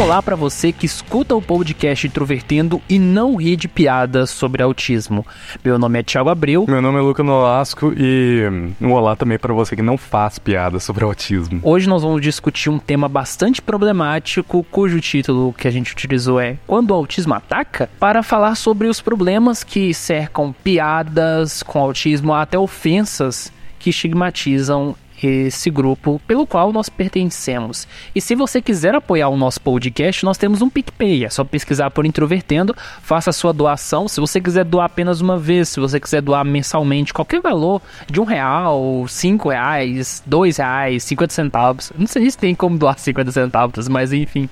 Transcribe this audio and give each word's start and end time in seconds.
Um 0.00 0.04
olá 0.04 0.22
para 0.22 0.34
você 0.34 0.72
que 0.72 0.86
escuta 0.86 1.36
o 1.36 1.42
podcast 1.42 2.06
Introvertendo 2.06 2.80
e 2.88 2.98
não 2.98 3.36
ri 3.36 3.54
de 3.54 3.68
piadas 3.68 4.30
sobre 4.30 4.62
autismo. 4.62 5.26
Meu 5.62 5.78
nome 5.78 5.98
é 5.98 6.02
Thiago 6.02 6.30
Abreu. 6.30 6.64
Meu 6.66 6.80
nome 6.80 6.98
é 6.98 7.02
Luca 7.02 7.22
Nolasco 7.22 7.92
e 7.94 8.44
um 8.80 8.92
olá 8.92 9.14
também 9.14 9.38
para 9.38 9.52
você 9.52 9.76
que 9.76 9.82
não 9.82 9.98
faz 9.98 10.38
piadas 10.38 10.84
sobre 10.84 11.04
autismo. 11.04 11.60
Hoje 11.62 11.86
nós 11.86 12.02
vamos 12.02 12.22
discutir 12.22 12.70
um 12.70 12.78
tema 12.78 13.10
bastante 13.10 13.60
problemático, 13.60 14.64
cujo 14.70 15.02
título 15.02 15.52
que 15.52 15.68
a 15.68 15.70
gente 15.70 15.92
utilizou 15.92 16.40
é 16.40 16.56
Quando 16.66 16.92
o 16.92 16.94
autismo 16.94 17.34
ataca, 17.34 17.90
para 18.00 18.22
falar 18.22 18.54
sobre 18.54 18.88
os 18.88 19.02
problemas 19.02 19.62
que 19.62 19.92
cercam 19.92 20.54
piadas 20.64 21.62
com 21.62 21.78
autismo 21.78 22.32
até 22.32 22.58
ofensas 22.58 23.52
que 23.78 23.90
estigmatizam 23.90 24.96
esse 25.26 25.70
grupo 25.70 26.20
pelo 26.26 26.46
qual 26.46 26.72
nós 26.72 26.88
pertencemos. 26.88 27.86
E 28.14 28.20
se 28.20 28.34
você 28.34 28.60
quiser 28.60 28.94
apoiar 28.94 29.28
o 29.28 29.36
nosso 29.36 29.60
podcast, 29.60 30.24
nós 30.24 30.38
temos 30.38 30.62
um 30.62 30.70
PicPay. 30.70 31.24
É 31.24 31.30
só 31.30 31.44
pesquisar 31.44 31.90
por 31.90 32.06
Introvertendo, 32.06 32.74
faça 33.02 33.30
a 33.30 33.32
sua 33.32 33.52
doação. 33.52 34.08
Se 34.08 34.20
você 34.20 34.40
quiser 34.40 34.64
doar 34.64 34.86
apenas 34.86 35.20
uma 35.20 35.38
vez, 35.38 35.68
se 35.68 35.80
você 35.80 36.00
quiser 36.00 36.22
doar 36.22 36.44
mensalmente, 36.44 37.12
qualquer 37.12 37.40
valor 37.40 37.80
de 38.10 38.20
um 38.20 38.24
real, 38.24 39.04
cinco 39.08 39.48
reais, 39.48 40.22
dois 40.26 40.56
reais, 40.56 41.02
cinquenta 41.04 41.32
centavos. 41.32 41.92
Não 41.96 42.06
sei 42.06 42.30
se 42.30 42.38
tem 42.38 42.54
como 42.54 42.78
doar 42.78 42.98
cinquenta 42.98 43.30
centavos, 43.30 43.88
mas 43.88 44.12
enfim. 44.12 44.48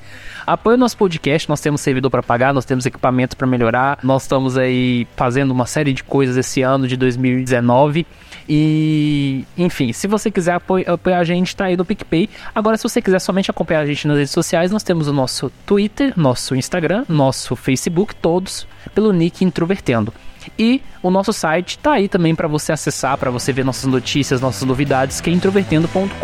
Apoie 0.47 0.77
o 0.77 0.79
nosso 0.79 0.97
podcast, 0.97 1.47
nós 1.49 1.61
temos 1.61 1.83
servidor 1.83 2.11
para 2.11 2.23
pagar, 2.23 2.55
nós 2.55 2.65
temos 2.65 2.87
equipamento 2.87 3.37
para 3.37 3.47
melhorar, 3.47 3.99
nós 4.03 4.23
estamos 4.23 4.57
aí 4.57 5.07
fazendo 5.15 5.51
uma 5.51 5.67
série 5.67 5.93
de 5.93 6.03
coisas 6.03 6.39
esse 6.39 6.63
ano 6.63 6.89
de 6.89 6.97
2019. 6.97 8.07
E, 8.49 9.45
enfim, 9.59 9.93
se 9.93 10.07
você 10.07 10.31
quiser 10.31 10.61
apoiar 10.87 11.19
a 11.19 11.25
gente, 11.25 11.55
tá 11.55 11.67
aí 11.67 11.77
no 11.77 11.85
PicPay. 11.85 12.31
Agora, 12.55 12.77
se 12.77 12.83
você 12.83 13.03
quiser 13.03 13.19
somente 13.19 13.51
acompanhar 13.51 13.81
a 13.81 13.87
gente 13.87 14.09
nas 14.09 14.17
redes 14.17 14.33
sociais, 14.33 14.71
nós 14.71 14.83
temos 14.83 15.07
o 15.07 15.13
nosso 15.13 15.51
Twitter, 15.67 16.15
nosso 16.17 16.55
Instagram, 16.55 17.05
nosso 17.09 17.55
Facebook, 17.55 18.15
todos 18.15 18.67
pelo 18.95 19.13
nick 19.13 19.45
Introvertendo. 19.45 20.13
E 20.59 20.81
o 21.03 21.11
nosso 21.11 21.33
site 21.33 21.79
tá 21.79 21.93
aí 21.93 22.09
também 22.09 22.35
para 22.35 22.49
você 22.49 22.73
acessar, 22.73 23.19
para 23.19 23.31
você 23.31 23.53
ver 23.53 23.65
nossas 23.65 23.85
notícias, 23.85 24.41
nossas 24.41 24.63
novidades, 24.63 25.21
que 25.21 25.29
é 25.29 25.33
introvertendo.com.br. 25.33 26.15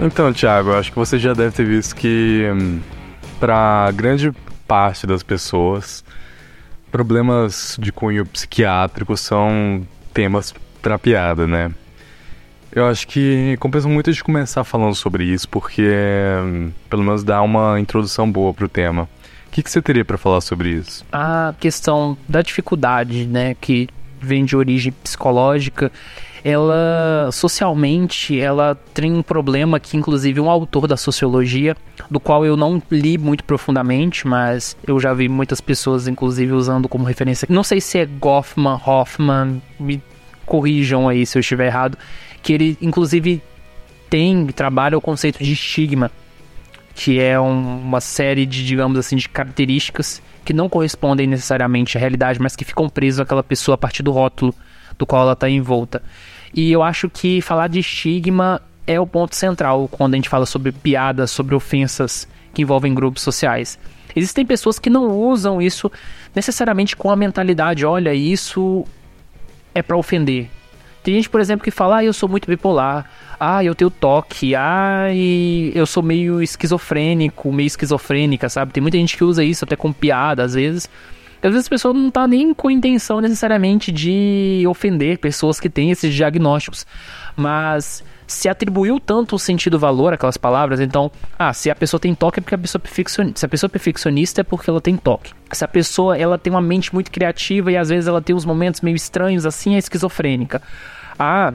Então, 0.00 0.32
Thiago, 0.32 0.72
acho 0.72 0.90
que 0.90 0.98
você 0.98 1.18
já 1.18 1.32
deve 1.32 1.52
ter 1.52 1.64
visto 1.64 1.94
que 1.94 2.48
hum, 2.52 2.80
para 3.42 3.90
grande 3.90 4.30
parte 4.68 5.04
das 5.04 5.24
pessoas, 5.24 6.04
problemas 6.92 7.76
de 7.76 7.90
cunho 7.90 8.24
psiquiátrico 8.24 9.16
são 9.16 9.84
temas 10.14 10.54
para 10.80 10.96
piada, 10.96 11.44
né? 11.44 11.72
Eu 12.70 12.86
acho 12.86 13.08
que 13.08 13.56
compensa 13.58 13.88
muito 13.88 14.12
de 14.12 14.22
começar 14.22 14.62
falando 14.62 14.94
sobre 14.94 15.24
isso, 15.24 15.48
porque 15.48 15.90
pelo 16.88 17.02
menos 17.02 17.24
dá 17.24 17.42
uma 17.42 17.80
introdução 17.80 18.30
boa 18.30 18.54
pro 18.54 18.68
tema. 18.68 19.08
O 19.48 19.50
que, 19.50 19.60
que 19.60 19.68
você 19.68 19.82
teria 19.82 20.04
para 20.04 20.16
falar 20.16 20.40
sobre 20.40 20.68
isso? 20.68 21.04
A 21.10 21.52
questão 21.58 22.16
da 22.28 22.42
dificuldade, 22.42 23.26
né, 23.26 23.56
que 23.60 23.88
vem 24.20 24.44
de 24.44 24.54
origem 24.54 24.92
psicológica 24.92 25.90
ela 26.44 27.30
socialmente 27.32 28.38
ela 28.38 28.76
tem 28.92 29.12
um 29.12 29.22
problema 29.22 29.78
que 29.78 29.96
inclusive 29.96 30.40
um 30.40 30.50
autor 30.50 30.86
da 30.86 30.96
sociologia, 30.96 31.76
do 32.10 32.18
qual 32.18 32.44
eu 32.44 32.56
não 32.56 32.82
li 32.90 33.16
muito 33.16 33.44
profundamente, 33.44 34.26
mas 34.26 34.76
eu 34.86 34.98
já 34.98 35.14
vi 35.14 35.28
muitas 35.28 35.60
pessoas 35.60 36.08
inclusive 36.08 36.52
usando 36.52 36.88
como 36.88 37.04
referência. 37.04 37.46
Não 37.48 37.62
sei 37.62 37.80
se 37.80 37.98
é 37.98 38.06
Goffman, 38.06 38.80
Hoffman, 38.84 39.62
me 39.78 40.02
corrijam 40.44 41.08
aí 41.08 41.24
se 41.24 41.38
eu 41.38 41.40
estiver 41.40 41.66
errado, 41.66 41.96
que 42.42 42.52
ele 42.52 42.76
inclusive 42.82 43.40
tem 44.10 44.46
trabalha 44.48 44.98
o 44.98 45.00
conceito 45.00 45.42
de 45.42 45.52
estigma, 45.52 46.10
que 46.94 47.20
é 47.20 47.38
um, 47.40 47.78
uma 47.78 48.00
série 48.00 48.44
de, 48.44 48.66
digamos 48.66 48.98
assim, 48.98 49.16
de 49.16 49.28
características 49.28 50.20
que 50.44 50.52
não 50.52 50.68
correspondem 50.68 51.26
necessariamente 51.26 51.96
à 51.96 52.00
realidade, 52.00 52.40
mas 52.40 52.56
que 52.56 52.64
ficam 52.64 52.88
presas 52.88 53.20
àquela 53.20 53.42
pessoa 53.42 53.76
a 53.76 53.78
partir 53.78 54.02
do 54.02 54.10
rótulo 54.10 54.52
do 54.98 55.06
qual 55.06 55.22
ela 55.22 55.32
está 55.32 55.48
envolta. 55.48 56.02
E 56.54 56.70
eu 56.70 56.82
acho 56.82 57.08
que 57.08 57.40
falar 57.40 57.68
de 57.68 57.78
estigma 57.78 58.60
é 58.86 59.00
o 59.00 59.06
ponto 59.06 59.34
central 59.34 59.88
quando 59.90 60.14
a 60.14 60.16
gente 60.16 60.28
fala 60.28 60.44
sobre 60.44 60.72
piadas, 60.72 61.30
sobre 61.30 61.54
ofensas 61.54 62.28
que 62.52 62.62
envolvem 62.62 62.94
grupos 62.94 63.22
sociais. 63.22 63.78
Existem 64.14 64.44
pessoas 64.44 64.78
que 64.78 64.90
não 64.90 65.18
usam 65.18 65.62
isso 65.62 65.90
necessariamente 66.34 66.94
com 66.94 67.10
a 67.10 67.16
mentalidade, 67.16 67.86
olha, 67.86 68.12
isso 68.12 68.84
é 69.74 69.82
para 69.82 69.96
ofender. 69.96 70.50
Tem 71.02 71.14
gente, 71.14 71.28
por 71.28 71.40
exemplo, 71.40 71.64
que 71.64 71.70
fala, 71.70 71.96
ah, 71.98 72.04
eu 72.04 72.12
sou 72.12 72.28
muito 72.28 72.46
bipolar, 72.46 73.10
ah, 73.40 73.64
eu 73.64 73.74
tenho 73.74 73.90
toque, 73.90 74.54
ah, 74.54 75.08
eu 75.74 75.84
sou 75.84 76.02
meio 76.02 76.40
esquizofrênico, 76.40 77.52
meio 77.52 77.66
esquizofrênica, 77.66 78.48
sabe? 78.48 78.72
Tem 78.72 78.80
muita 78.80 78.98
gente 78.98 79.16
que 79.16 79.24
usa 79.24 79.42
isso 79.42 79.64
até 79.64 79.74
com 79.74 79.92
piada, 79.92 80.44
às 80.44 80.54
vezes, 80.54 80.88
às 81.46 81.52
vezes 81.52 81.66
a 81.66 81.70
pessoa 81.70 81.94
não 81.94 82.10
tá 82.10 82.26
nem 82.26 82.54
com 82.54 82.70
intenção 82.70 83.20
necessariamente 83.20 83.90
de 83.90 84.64
ofender 84.68 85.18
pessoas 85.18 85.58
que 85.58 85.68
têm 85.68 85.90
esses 85.90 86.14
diagnósticos, 86.14 86.86
mas 87.36 88.04
se 88.26 88.48
atribuiu 88.48 88.98
tanto 88.98 89.38
sentido 89.38 89.78
valor 89.78 90.12
àquelas 90.12 90.36
palavras, 90.36 90.80
então, 90.80 91.10
ah, 91.38 91.52
se 91.52 91.70
a 91.70 91.74
pessoa 91.74 92.00
tem 92.00 92.14
toque 92.14 92.38
é 92.38 92.42
porque 92.42 92.54
a 92.54 92.58
pessoa 92.58 92.80
é 92.80 92.82
perfeccionista. 92.82 93.40
Se 93.40 93.46
a 93.46 93.48
pessoa 93.48 93.68
é 93.68 93.72
perfeccionista 93.72 94.40
é 94.40 94.44
porque 94.44 94.70
ela 94.70 94.80
tem 94.80 94.96
toque. 94.96 95.32
Se 95.52 95.64
a 95.64 95.68
pessoa 95.68 96.16
ela 96.16 96.38
tem 96.38 96.50
uma 96.50 96.62
mente 96.62 96.94
muito 96.94 97.10
criativa 97.10 97.70
e 97.70 97.76
às 97.76 97.88
vezes 97.88 98.06
ela 98.06 98.22
tem 98.22 98.34
uns 98.34 98.44
momentos 98.44 98.80
meio 98.80 98.96
estranhos, 98.96 99.44
assim 99.44 99.74
é 99.74 99.78
esquizofrênica. 99.78 100.62
Ah, 101.18 101.52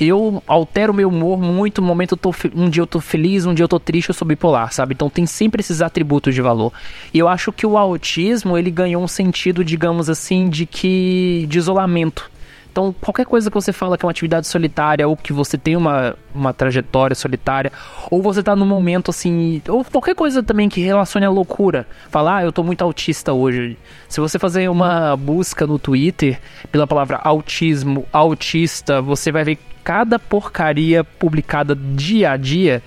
eu 0.00 0.42
altero 0.46 0.94
meu 0.94 1.08
humor 1.08 1.38
muito. 1.38 1.82
No 1.82 1.86
momento 1.86 2.12
eu 2.12 2.16
tô, 2.18 2.34
um 2.54 2.70
dia 2.70 2.82
eu 2.82 2.86
tô 2.86 3.00
feliz, 3.00 3.44
um 3.44 3.52
dia 3.52 3.64
eu 3.64 3.68
tô 3.68 3.78
triste, 3.78 4.08
eu 4.08 4.14
sou 4.14 4.26
bipolar, 4.26 4.72
sabe? 4.72 4.94
Então 4.94 5.10
tem 5.10 5.26
sempre 5.26 5.60
esses 5.60 5.82
atributos 5.82 6.34
de 6.34 6.40
valor. 6.40 6.72
E 7.12 7.18
eu 7.18 7.28
acho 7.28 7.52
que 7.52 7.66
o 7.66 7.76
autismo, 7.76 8.56
ele 8.56 8.70
ganhou 8.70 9.02
um 9.02 9.08
sentido, 9.08 9.64
digamos 9.64 10.08
assim, 10.08 10.48
de 10.48 10.64
que 10.64 11.46
de 11.48 11.58
isolamento. 11.58 12.30
Então, 12.70 12.94
qualquer 13.00 13.26
coisa 13.26 13.50
que 13.50 13.54
você 13.54 13.72
fala 13.72 13.98
que 13.98 14.04
é 14.04 14.06
uma 14.06 14.12
atividade 14.12 14.46
solitária, 14.46 15.06
ou 15.06 15.16
que 15.16 15.32
você 15.32 15.58
tem 15.58 15.76
uma, 15.76 16.16
uma 16.32 16.52
trajetória 16.52 17.16
solitária, 17.16 17.72
ou 18.10 18.22
você 18.22 18.42
tá 18.42 18.54
num 18.54 18.66
momento 18.66 19.10
assim, 19.10 19.60
ou 19.68 19.84
qualquer 19.84 20.14
coisa 20.14 20.42
também 20.42 20.68
que 20.68 20.80
relacione 20.80 21.26
a 21.26 21.30
loucura. 21.30 21.86
Falar, 22.10 22.36
ah, 22.36 22.44
eu 22.44 22.52
tô 22.52 22.62
muito 22.62 22.82
autista 22.82 23.32
hoje. 23.32 23.76
Se 24.08 24.20
você 24.20 24.38
fazer 24.38 24.68
uma 24.70 25.16
busca 25.16 25.66
no 25.66 25.78
Twitter 25.78 26.40
pela 26.70 26.86
palavra 26.86 27.20
autismo, 27.24 28.06
autista, 28.12 29.02
você 29.02 29.32
vai 29.32 29.42
ver 29.42 29.58
cada 29.82 30.18
porcaria 30.18 31.02
publicada 31.02 31.74
dia 31.74 32.30
a 32.30 32.36
dia. 32.36 32.82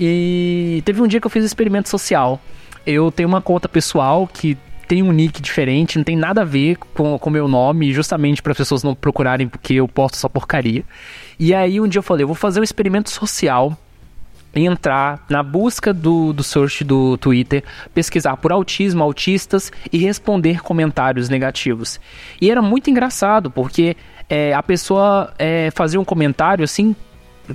E 0.00 0.82
teve 0.86 1.02
um 1.02 1.06
dia 1.06 1.20
que 1.20 1.26
eu 1.26 1.30
fiz 1.30 1.42
um 1.42 1.46
experimento 1.46 1.90
social. 1.90 2.40
Eu 2.86 3.10
tenho 3.10 3.28
uma 3.28 3.42
conta 3.42 3.68
pessoal 3.68 4.26
que 4.26 4.56
tem 4.86 5.02
um 5.02 5.12
nick 5.12 5.40
diferente, 5.40 5.98
não 5.98 6.04
tem 6.04 6.16
nada 6.16 6.42
a 6.42 6.44
ver 6.44 6.76
com 6.94 7.18
o 7.20 7.30
meu 7.30 7.48
nome, 7.48 7.92
justamente 7.92 8.42
para 8.42 8.52
as 8.52 8.58
pessoas 8.58 8.82
não 8.82 8.94
procurarem 8.94 9.48
porque 9.48 9.74
eu 9.74 9.88
posto 9.88 10.16
só 10.16 10.28
porcaria. 10.28 10.84
E 11.38 11.54
aí 11.54 11.80
um 11.80 11.88
dia 11.88 11.98
eu 11.98 12.02
falei, 12.02 12.24
eu 12.24 12.28
vou 12.28 12.36
fazer 12.36 12.60
um 12.60 12.64
experimento 12.64 13.10
social 13.10 13.76
entrar 14.54 15.24
na 15.28 15.42
busca 15.42 15.92
do, 15.92 16.32
do 16.32 16.42
search 16.42 16.82
do 16.82 17.16
Twitter, 17.18 17.62
pesquisar 17.94 18.36
por 18.36 18.52
autismo, 18.52 19.02
autistas 19.02 19.70
e 19.92 19.98
responder 19.98 20.62
comentários 20.62 21.28
negativos. 21.28 22.00
E 22.40 22.50
era 22.50 22.62
muito 22.62 22.88
engraçado, 22.88 23.50
porque 23.50 23.96
é, 24.28 24.54
a 24.54 24.62
pessoa 24.62 25.32
é, 25.38 25.70
fazia 25.72 26.00
um 26.00 26.04
comentário 26.04 26.64
assim, 26.64 26.96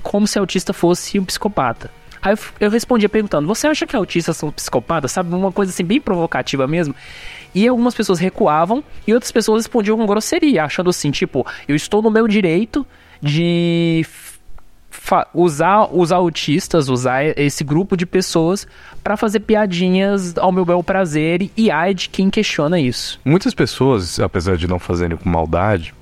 como 0.03 0.27
se 0.27 0.37
autista 0.37 0.73
fosse 0.73 1.19
um 1.19 1.25
psicopata. 1.25 1.89
Aí 2.21 2.33
eu, 2.33 2.39
eu 2.59 2.69
respondia 2.69 3.09
perguntando: 3.09 3.47
Você 3.47 3.67
acha 3.67 3.87
que 3.87 3.95
autistas 3.95 4.37
são 4.37 4.51
psicopatas? 4.51 5.11
Sabe? 5.11 5.33
Uma 5.33 5.51
coisa 5.51 5.71
assim, 5.71 5.83
bem 5.83 5.99
provocativa 5.99 6.67
mesmo. 6.67 6.95
E 7.53 7.67
algumas 7.67 7.93
pessoas 7.93 8.19
recuavam 8.19 8.83
e 9.05 9.13
outras 9.13 9.31
pessoas 9.31 9.65
respondiam 9.65 9.97
com 9.97 10.05
grosseria, 10.05 10.63
achando 10.63 10.89
assim: 10.89 11.11
Tipo, 11.11 11.45
eu 11.67 11.75
estou 11.75 12.01
no 12.01 12.11
meu 12.11 12.27
direito 12.27 12.85
de 13.21 14.05
usar 15.33 15.87
os 15.91 16.11
autistas, 16.11 16.89
usar 16.89 17.23
esse 17.37 17.63
grupo 17.63 17.97
de 17.97 18.05
pessoas 18.05 18.67
para 19.03 19.17
fazer 19.17 19.39
piadinhas 19.41 20.37
ao 20.37 20.51
meu 20.51 20.65
bel 20.65 20.83
prazer 20.83 21.49
e 21.57 21.71
ai 21.71 21.93
de 21.93 22.09
quem 22.09 22.29
questiona 22.29 22.79
isso. 22.79 23.19
Muitas 23.25 23.53
pessoas, 23.53 24.19
apesar 24.19 24.57
de 24.57 24.67
não 24.67 24.79
fazerem 24.79 25.17
com 25.17 25.29
maldade, 25.29 25.93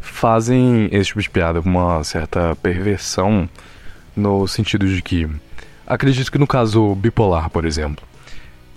fazem 0.00 0.88
esse 0.90 1.08
tipo 1.08 1.22
de 1.22 1.30
piada 1.30 1.62
com 1.62 1.68
uma 1.68 2.02
certa 2.04 2.56
perversão 2.56 3.48
no 4.16 4.46
sentido 4.48 4.88
de 4.88 5.00
que 5.00 5.28
acredito 5.88 6.30
que 6.30 6.38
no 6.38 6.46
caso 6.46 6.94
bipolar, 6.94 7.48
por 7.50 7.64
exemplo, 7.64 8.04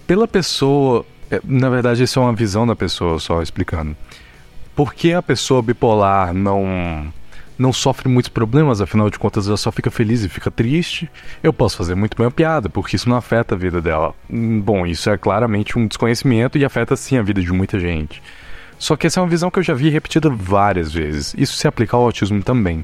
pela 0.08 0.28
pessoa, 0.28 1.06
é, 1.30 1.42
na 1.44 1.69
verdade 1.69 2.04
isso 2.04 2.19
é 2.19 2.22
uma 2.24 2.34
visão 2.34 2.66
da 2.66 2.75
pessoa 2.75 3.19
só 3.19 3.42
explicando. 3.42 3.96
Por 4.75 4.94
que 4.94 5.13
a 5.13 5.22
pessoa 5.22 5.62
bipolar 5.62 6.34
não 6.34 7.13
não 7.60 7.72
sofre 7.72 8.10
muitos 8.10 8.30
problemas, 8.30 8.81
afinal 8.81 9.08
de 9.08 9.19
contas 9.19 9.48
ela 9.48 9.56
só 9.56 9.72
fica 9.72 9.92
feliz 9.92 10.24
e 10.24 10.30
fica 10.30 10.50
triste, 10.50 11.08
eu 11.44 11.54
posso 11.54 11.78
fazer 11.78 11.94
muito 11.94 12.18
bem 12.18 12.25
a 12.25 12.31
piada, 12.31 12.68
porque 12.68 12.96
isso 12.96 13.08
não 13.08 13.16
afeta 13.16 13.54
a 13.54 13.58
vida 13.58 13.80
dela. 13.80 14.16
Hum, 14.28 14.60
bom, 14.60 14.88
isso 14.88 15.12
é 15.12 15.18
claramente 15.18 15.78
um 15.78 15.86
desconhecimento 15.86 16.58
e 16.58 16.66
afeta 16.66 16.96
sim 16.96 17.18
a 17.18 17.22
vida 17.22 17.40
de 17.40 17.52
muita 17.52 17.80
gente. 17.80 18.19
Só 18.80 18.96
que 18.96 19.06
essa 19.06 19.19
é 19.19 19.24
uma 19.24 19.30
visão 19.30 19.52
que 19.52 19.60
eu 19.60 19.63
já 19.63 19.75
vi 19.75 19.90
repetida 19.90 20.28
várias 20.28 20.92
vezes. 20.92 21.36
Isso 21.38 21.54
se 21.54 21.68
aplica 21.68 21.96
ao 21.96 22.02
autismo 22.02 22.42
também. 22.42 22.84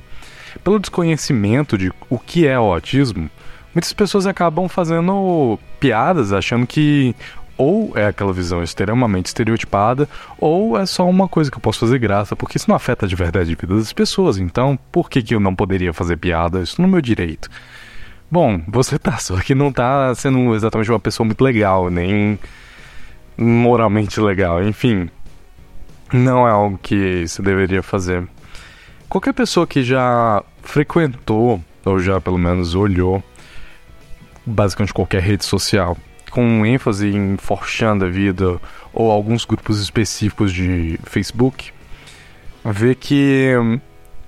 Pelo 0.63 0.79
desconhecimento 0.79 1.75
de 1.75 1.91
o 2.07 2.19
que 2.19 2.45
é 2.45 2.59
o 2.59 2.71
autismo, 2.71 3.31
muitas 3.77 3.93
pessoas 3.93 4.25
acabam 4.25 4.67
fazendo 4.67 5.59
piadas 5.79 6.33
achando 6.33 6.65
que 6.65 7.15
ou 7.55 7.91
é 7.95 8.07
aquela 8.07 8.33
visão 8.33 8.63
extremamente 8.63 9.27
estereotipada, 9.27 10.09
ou 10.39 10.77
é 10.77 10.85
só 10.85 11.07
uma 11.07 11.27
coisa 11.27 11.51
que 11.51 11.57
eu 11.57 11.61
posso 11.61 11.79
fazer 11.79 11.99
graça, 11.99 12.35
porque 12.35 12.57
isso 12.57 12.69
não 12.69 12.75
afeta 12.75 13.07
de 13.07 13.15
verdade 13.15 13.53
a 13.53 13.55
vida 13.55 13.75
das 13.75 13.93
pessoas. 13.93 14.37
Então, 14.37 14.77
por 14.91 15.09
que, 15.09 15.23
que 15.23 15.33
eu 15.33 15.39
não 15.39 15.55
poderia 15.55 15.91
fazer 15.91 16.17
piada? 16.17 16.61
Isso 16.61 16.79
no 16.79 16.87
meu 16.87 17.01
direito. 17.01 17.49
Bom, 18.29 18.61
você 18.67 18.99
tá, 18.99 19.17
só 19.17 19.37
que 19.37 19.55
não 19.55 19.71
tá 19.71 20.13
sendo 20.13 20.53
exatamente 20.55 20.91
uma 20.91 20.99
pessoa 20.99 21.25
muito 21.25 21.43
legal, 21.43 21.89
nem 21.89 22.37
moralmente 23.35 24.19
legal. 24.19 24.63
Enfim, 24.63 25.09
não 26.13 26.47
é 26.47 26.51
algo 26.51 26.79
que 26.79 27.27
se 27.27 27.41
deveria 27.41 27.81
fazer. 27.81 28.27
Qualquer 29.09 29.33
pessoa 29.33 29.65
que 29.65 29.83
já 29.83 30.43
frequentou, 30.61 31.59
ou 31.83 31.99
já 31.99 32.21
pelo 32.21 32.37
menos 32.37 32.75
olhou, 32.75 33.23
basicamente 34.47 34.93
qualquer 34.93 35.21
rede 35.21 35.45
social, 35.45 35.97
com 36.31 36.65
ênfase 36.65 37.09
em 37.09 37.37
Forchan 37.37 37.97
da 37.97 38.07
vida 38.07 38.59
ou 38.93 39.11
alguns 39.11 39.45
grupos 39.45 39.81
específicos 39.81 40.53
de 40.53 40.99
Facebook, 41.03 41.71
vê 42.63 42.95
que 42.95 43.53
hum, 43.59 43.79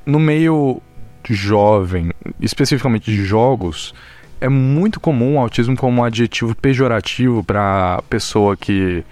no 0.05 0.19
meio 0.19 0.81
jovem, 1.29 2.11
especificamente 2.39 3.11
de 3.11 3.23
jogos, 3.23 3.93
é 4.41 4.49
muito 4.49 4.99
comum 4.99 5.35
o 5.35 5.39
autismo 5.39 5.75
como 5.75 6.01
um 6.01 6.03
adjetivo 6.03 6.55
pejorativo 6.55 7.43
para 7.43 8.01
pessoa 8.09 8.55
que 8.55 9.03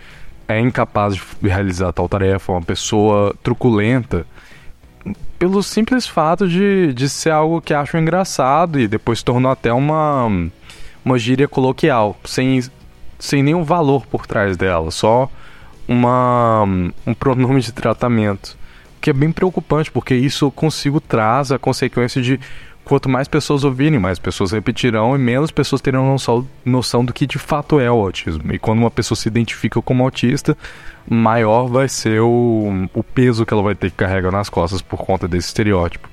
é 0.47 0.59
incapaz 0.59 1.15
de 1.15 1.49
realizar 1.49 1.91
tal 1.91 2.07
tarefa, 2.07 2.53
uma 2.53 2.61
pessoa 2.61 3.35
truculenta, 3.43 4.25
pelo 5.37 5.61
simples 5.61 6.07
fato 6.07 6.47
de, 6.47 6.93
de 6.93 7.09
ser 7.09 7.31
algo 7.31 7.61
que 7.61 7.73
acham 7.73 7.99
engraçado 7.99 8.79
e 8.79 8.87
depois 8.87 9.21
tornou 9.21 9.51
até 9.51 9.71
uma, 9.71 10.49
uma 11.07 11.17
gíria 11.17 11.47
coloquial, 11.47 12.17
sem 12.25 12.61
sem 13.19 13.41
nenhum 13.41 13.63
valor 13.63 14.05
por 14.05 14.27
trás 14.27 14.55
dela, 14.55 14.91
só 14.91 15.27
uma, 15.87 16.63
um 17.05 17.13
pronome 17.13 17.61
de 17.61 17.71
tratamento. 17.71 18.55
Que 19.01 19.09
é 19.09 19.13
bem 19.13 19.31
preocupante, 19.31 19.89
porque 19.89 20.13
isso 20.13 20.51
consigo 20.51 20.99
traz 20.99 21.51
a 21.51 21.57
consequência 21.57 22.21
de 22.21 22.39
quanto 22.83 23.09
mais 23.09 23.27
pessoas 23.27 23.63
ouvirem, 23.63 23.99
mais 23.99 24.19
pessoas 24.19 24.51
repetirão 24.51 25.15
e 25.15 25.19
menos 25.19 25.49
pessoas 25.49 25.81
terão 25.81 26.05
noção, 26.05 26.47
noção 26.63 27.03
do 27.03 27.13
que 27.13 27.25
de 27.25 27.39
fato 27.39 27.79
é 27.79 27.89
o 27.89 27.95
autismo. 27.95 28.53
E 28.53 28.59
quando 28.59 28.79
uma 28.79 28.91
pessoa 28.91 29.15
se 29.15 29.27
identifica 29.27 29.81
como 29.81 30.03
autista, 30.03 30.57
maior 31.09 31.67
vai 31.67 31.87
ser 31.89 32.21
o, 32.21 32.87
o 32.93 33.03
peso 33.03 33.45
que 33.45 33.53
ela 33.53 33.63
vai 33.63 33.75
ter 33.75 33.89
que 33.91 33.97
carregar 33.97 34.31
nas 34.31 34.49
costas 34.49 34.81
por 34.81 34.97
conta 34.97 35.27
desse 35.27 35.47
estereótipo. 35.47 36.09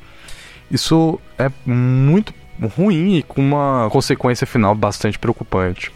Isso 0.70 1.20
é 1.38 1.50
muito 1.66 2.32
ruim 2.60 3.16
e 3.16 3.22
com 3.22 3.40
uma 3.40 3.88
consequência 3.90 4.46
final 4.46 4.74
bastante 4.74 5.18
preocupante. 5.18 5.92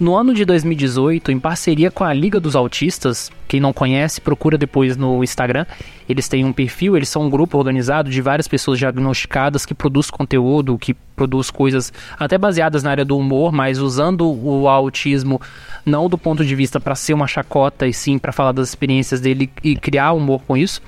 No 0.00 0.14
ano 0.14 0.32
de 0.32 0.44
2018, 0.44 1.32
em 1.32 1.40
parceria 1.40 1.90
com 1.90 2.04
a 2.04 2.14
Liga 2.14 2.38
dos 2.38 2.54
Autistas, 2.54 3.32
quem 3.48 3.58
não 3.58 3.72
conhece, 3.72 4.20
procura 4.20 4.56
depois 4.56 4.96
no 4.96 5.24
Instagram. 5.24 5.66
Eles 6.08 6.28
têm 6.28 6.44
um 6.44 6.52
perfil, 6.52 6.96
eles 6.96 7.08
são 7.08 7.22
um 7.22 7.30
grupo 7.30 7.58
organizado 7.58 8.08
de 8.08 8.22
várias 8.22 8.46
pessoas 8.46 8.78
diagnosticadas 8.78 9.66
que 9.66 9.74
produz 9.74 10.08
conteúdo, 10.08 10.78
que 10.78 10.94
produz 10.94 11.50
coisas 11.50 11.92
até 12.16 12.38
baseadas 12.38 12.84
na 12.84 12.92
área 12.92 13.04
do 13.04 13.18
humor, 13.18 13.50
mas 13.50 13.80
usando 13.80 14.24
o 14.30 14.68
autismo 14.68 15.40
não 15.84 16.08
do 16.08 16.16
ponto 16.16 16.44
de 16.44 16.54
vista 16.54 16.78
para 16.78 16.94
ser 16.94 17.14
uma 17.14 17.26
chacota, 17.26 17.84
e 17.84 17.92
sim 17.92 18.18
para 18.18 18.30
falar 18.30 18.52
das 18.52 18.68
experiências 18.68 19.20
dele 19.20 19.50
e 19.64 19.74
criar 19.74 20.12
humor 20.12 20.42
com 20.46 20.56
isso. 20.56 20.80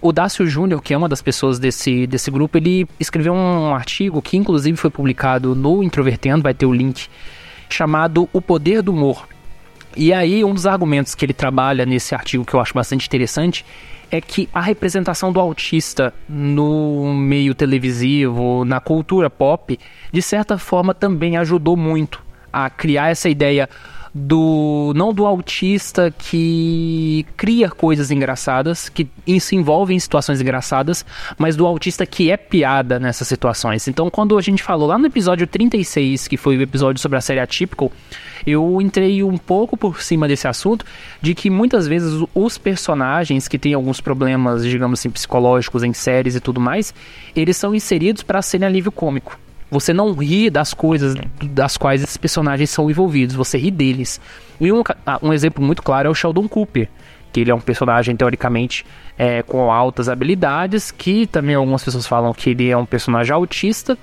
O 0.00 0.12
Dácio 0.12 0.44
Júnior, 0.48 0.82
que 0.82 0.92
é 0.92 0.96
uma 0.96 1.08
das 1.08 1.22
pessoas 1.22 1.60
desse, 1.60 2.08
desse 2.08 2.28
grupo, 2.28 2.58
ele 2.58 2.88
escreveu 2.98 3.32
um 3.34 3.72
artigo 3.72 4.20
que 4.20 4.36
inclusive 4.36 4.76
foi 4.76 4.90
publicado 4.90 5.54
no 5.54 5.80
Introvertendo, 5.80 6.42
vai 6.42 6.54
ter 6.54 6.66
o 6.66 6.72
link 6.72 7.06
chamado 7.68 8.28
O 8.32 8.40
Poder 8.40 8.82
do 8.82 8.92
Humor. 8.92 9.28
E 9.96 10.12
aí, 10.12 10.44
um 10.44 10.54
dos 10.54 10.66
argumentos 10.66 11.14
que 11.14 11.24
ele 11.24 11.32
trabalha 11.32 11.84
nesse 11.84 12.14
artigo 12.14 12.44
que 12.44 12.54
eu 12.54 12.60
acho 12.60 12.74
bastante 12.74 13.06
interessante 13.06 13.64
é 14.10 14.20
que 14.20 14.48
a 14.52 14.60
representação 14.60 15.32
do 15.32 15.40
autista 15.40 16.14
no 16.28 17.14
meio 17.14 17.54
televisivo, 17.54 18.64
na 18.64 18.80
cultura 18.80 19.28
pop, 19.28 19.78
de 20.12 20.22
certa 20.22 20.56
forma 20.56 20.94
também 20.94 21.36
ajudou 21.36 21.76
muito 21.76 22.22
a 22.52 22.70
criar 22.70 23.10
essa 23.10 23.28
ideia 23.28 23.68
do 24.14 24.92
não 24.94 25.12
do 25.12 25.26
autista 25.26 26.10
que 26.10 27.26
cria 27.36 27.70
coisas 27.70 28.10
engraçadas, 28.10 28.88
que 28.88 29.08
se 29.40 29.56
envolve 29.56 29.94
em 29.94 29.98
situações 29.98 30.40
engraçadas, 30.40 31.04
mas 31.36 31.56
do 31.56 31.66
autista 31.66 32.06
que 32.06 32.30
é 32.30 32.36
piada 32.36 32.98
nessas 32.98 33.28
situações. 33.28 33.86
Então, 33.88 34.10
quando 34.10 34.36
a 34.38 34.40
gente 34.40 34.62
falou 34.62 34.88
lá 34.88 34.98
no 34.98 35.06
episódio 35.06 35.46
36, 35.46 36.28
que 36.28 36.36
foi 36.36 36.56
o 36.56 36.62
episódio 36.62 37.00
sobre 37.00 37.18
a 37.18 37.20
série 37.20 37.40
Atypical, 37.40 37.92
eu 38.46 38.80
entrei 38.80 39.22
um 39.22 39.36
pouco 39.36 39.76
por 39.76 40.00
cima 40.00 40.26
desse 40.28 40.48
assunto, 40.48 40.84
de 41.20 41.34
que 41.34 41.50
muitas 41.50 41.86
vezes 41.86 42.24
os 42.34 42.56
personagens 42.56 43.48
que 43.48 43.58
têm 43.58 43.74
alguns 43.74 44.00
problemas, 44.00 44.64
digamos 44.64 45.00
assim, 45.00 45.10
psicológicos 45.10 45.82
em 45.82 45.92
séries 45.92 46.34
e 46.34 46.40
tudo 46.40 46.60
mais, 46.60 46.94
eles 47.34 47.56
são 47.56 47.74
inseridos 47.74 48.22
para 48.22 48.40
serem 48.40 48.66
alívio 48.66 48.92
cômico. 48.92 49.38
Você 49.70 49.92
não 49.92 50.12
ri 50.12 50.48
das 50.48 50.72
coisas 50.72 51.14
das 51.42 51.76
quais 51.76 52.02
esses 52.02 52.16
personagens 52.16 52.70
são 52.70 52.90
envolvidos, 52.90 53.36
você 53.36 53.58
ri 53.58 53.70
deles. 53.70 54.20
E 54.60 54.72
um, 54.72 54.82
ah, 55.06 55.18
um 55.22 55.32
exemplo 55.32 55.62
muito 55.62 55.82
claro 55.82 56.08
é 56.08 56.10
o 56.10 56.14
Sheldon 56.14 56.48
Cooper, 56.48 56.88
que 57.32 57.40
ele 57.40 57.50
é 57.50 57.54
um 57.54 57.60
personagem 57.60 58.16
teoricamente 58.16 58.86
é, 59.18 59.42
com 59.42 59.70
altas 59.70 60.08
habilidades, 60.08 60.90
que 60.90 61.26
também 61.26 61.54
algumas 61.54 61.84
pessoas 61.84 62.06
falam 62.06 62.32
que 62.32 62.50
ele 62.50 62.70
é 62.70 62.76
um 62.76 62.86
personagem 62.86 63.32
autista. 63.32 63.98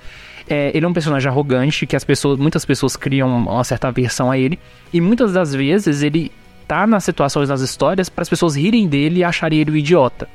É, 0.48 0.70
ele 0.72 0.86
é 0.86 0.88
um 0.88 0.92
personagem 0.92 1.28
arrogante, 1.28 1.86
que 1.86 1.96
as 1.96 2.04
pessoas, 2.04 2.38
muitas 2.38 2.64
pessoas 2.64 2.94
criam 2.94 3.28
uma 3.28 3.64
certa 3.64 3.88
aversão 3.88 4.30
a 4.30 4.38
ele, 4.38 4.60
e 4.92 5.00
muitas 5.00 5.32
das 5.32 5.52
vezes 5.52 6.02
ele 6.02 6.30
tá 6.68 6.86
nas 6.86 7.02
situações, 7.02 7.48
nas 7.48 7.60
histórias, 7.60 8.08
para 8.08 8.22
as 8.22 8.28
pessoas 8.28 8.56
rirem 8.56 8.86
dele 8.86 9.20
e 9.20 9.24
acharem 9.24 9.60
ele 9.60 9.72
um 9.72 9.76
idiota. 9.76 10.28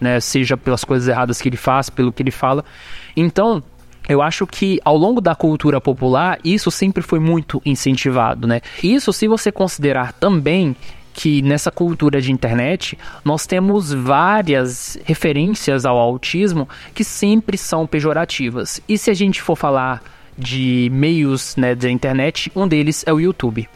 Né? 0.00 0.18
Seja 0.18 0.56
pelas 0.56 0.82
coisas 0.84 1.08
erradas 1.08 1.40
que 1.40 1.48
ele 1.48 1.56
faz, 1.56 1.88
pelo 1.88 2.12
que 2.12 2.22
ele 2.22 2.32
fala. 2.32 2.64
Então, 3.16 3.62
eu 4.08 4.22
acho 4.22 4.46
que 4.46 4.80
ao 4.84 4.96
longo 4.96 5.20
da 5.20 5.34
cultura 5.34 5.80
popular 5.80 6.38
isso 6.42 6.70
sempre 6.70 7.02
foi 7.02 7.20
muito 7.20 7.60
incentivado, 7.64 8.46
né? 8.46 8.60
Isso 8.82 9.12
se 9.12 9.28
você 9.28 9.52
considerar 9.52 10.12
também 10.14 10.74
que 11.12 11.42
nessa 11.42 11.70
cultura 11.70 12.20
de 12.20 12.32
internet 12.32 12.96
nós 13.24 13.46
temos 13.46 13.92
várias 13.92 14.96
referências 15.04 15.84
ao 15.84 15.98
autismo 15.98 16.68
que 16.94 17.04
sempre 17.04 17.58
são 17.58 17.86
pejorativas. 17.86 18.80
E 18.88 18.96
se 18.96 19.10
a 19.10 19.14
gente 19.14 19.42
for 19.42 19.56
falar 19.56 20.02
de 20.38 20.88
meios 20.92 21.56
né, 21.56 21.74
da 21.74 21.90
internet, 21.90 22.50
um 22.54 22.68
deles 22.68 23.02
é 23.04 23.12
o 23.12 23.18
YouTube. 23.18 23.68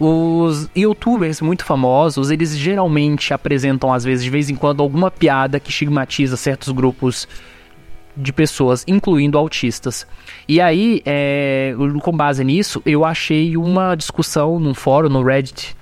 Os 0.00 0.70
youtubers 0.74 1.42
muito 1.42 1.64
famosos, 1.64 2.30
eles 2.30 2.56
geralmente 2.56 3.34
apresentam, 3.34 3.92
às 3.92 4.02
vezes, 4.02 4.24
de 4.24 4.30
vez 4.30 4.48
em 4.48 4.54
quando, 4.54 4.82
alguma 4.82 5.10
piada 5.10 5.60
que 5.60 5.68
estigmatiza 5.68 6.34
certos 6.36 6.72
grupos 6.72 7.28
de 8.16 8.32
pessoas, 8.32 8.84
incluindo 8.86 9.36
autistas. 9.36 10.06
E 10.48 10.60
aí, 10.60 11.02
é, 11.04 11.74
com 12.02 12.12
base 12.12 12.42
nisso, 12.42 12.80
eu 12.86 13.04
achei 13.04 13.56
uma 13.56 13.94
discussão 13.94 14.58
num 14.58 14.74
fórum, 14.74 15.08
no 15.08 15.22
Reddit, 15.22 15.76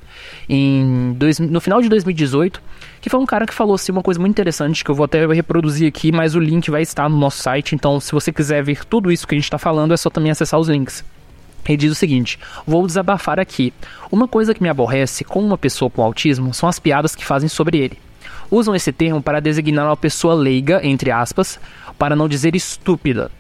em 0.49 1.13
dois, 1.17 1.39
no 1.39 1.61
final 1.61 1.81
de 1.81 1.89
2018, 1.89 2.61
que 3.01 3.11
foi 3.11 3.21
um 3.21 3.27
cara 3.27 3.47
que 3.47 3.55
falou 3.55 3.75
assim, 3.75 3.93
uma 3.93 4.03
coisa 4.03 4.19
muito 4.19 4.33
interessante, 4.33 4.85
que 4.85 4.91
eu 4.91 4.95
vou 4.95 5.05
até 5.05 5.27
reproduzir 5.27 5.87
aqui, 5.89 6.11
mas 6.11 6.35
o 6.35 6.41
link 6.41 6.71
vai 6.71 6.83
estar 6.83 7.09
no 7.09 7.17
nosso 7.17 7.43
site, 7.43 7.75
então 7.75 8.01
se 8.01 8.13
você 8.13 8.33
quiser 8.33 8.63
ver 8.63 8.85
tudo 8.85 9.13
isso 9.13 9.27
que 9.27 9.35
a 9.35 9.39
gente 9.39 9.45
está 9.45 9.59
falando, 9.59 9.95
é 9.95 9.97
só 9.97 10.11
também 10.11 10.31
acessar 10.31 10.59
os 10.59 10.69
links. 10.69 11.05
Ele 11.67 11.79
diz 11.79 11.93
o 11.93 11.95
seguinte: 11.95 12.39
vou 12.67 12.87
desabafar 12.87 13.41
aqui. 13.41 13.73
Uma 14.11 14.29
coisa 14.29 14.55
que 14.55 14.63
me 14.63 14.69
aborrece 14.69 15.25
com 15.25 15.41
uma 15.41 15.57
pessoa 15.57 15.91
com 15.91 16.03
autismo 16.03 16.53
são 16.53 16.69
as 16.69 16.79
piadas 16.79 17.15
que 17.15 17.25
fazem 17.25 17.49
sobre 17.49 17.79
ele. 17.79 17.99
Usam 18.51 18.75
esse 18.75 18.93
termo 18.93 19.23
para 19.23 19.41
designar 19.41 19.87
uma 19.87 19.97
pessoa 19.97 20.35
leiga, 20.35 20.81
entre 20.87 21.11
aspas, 21.11 21.59
para 21.99 22.17
não 22.17 22.29
dizer 22.29 22.55
estúpida. 22.55 23.31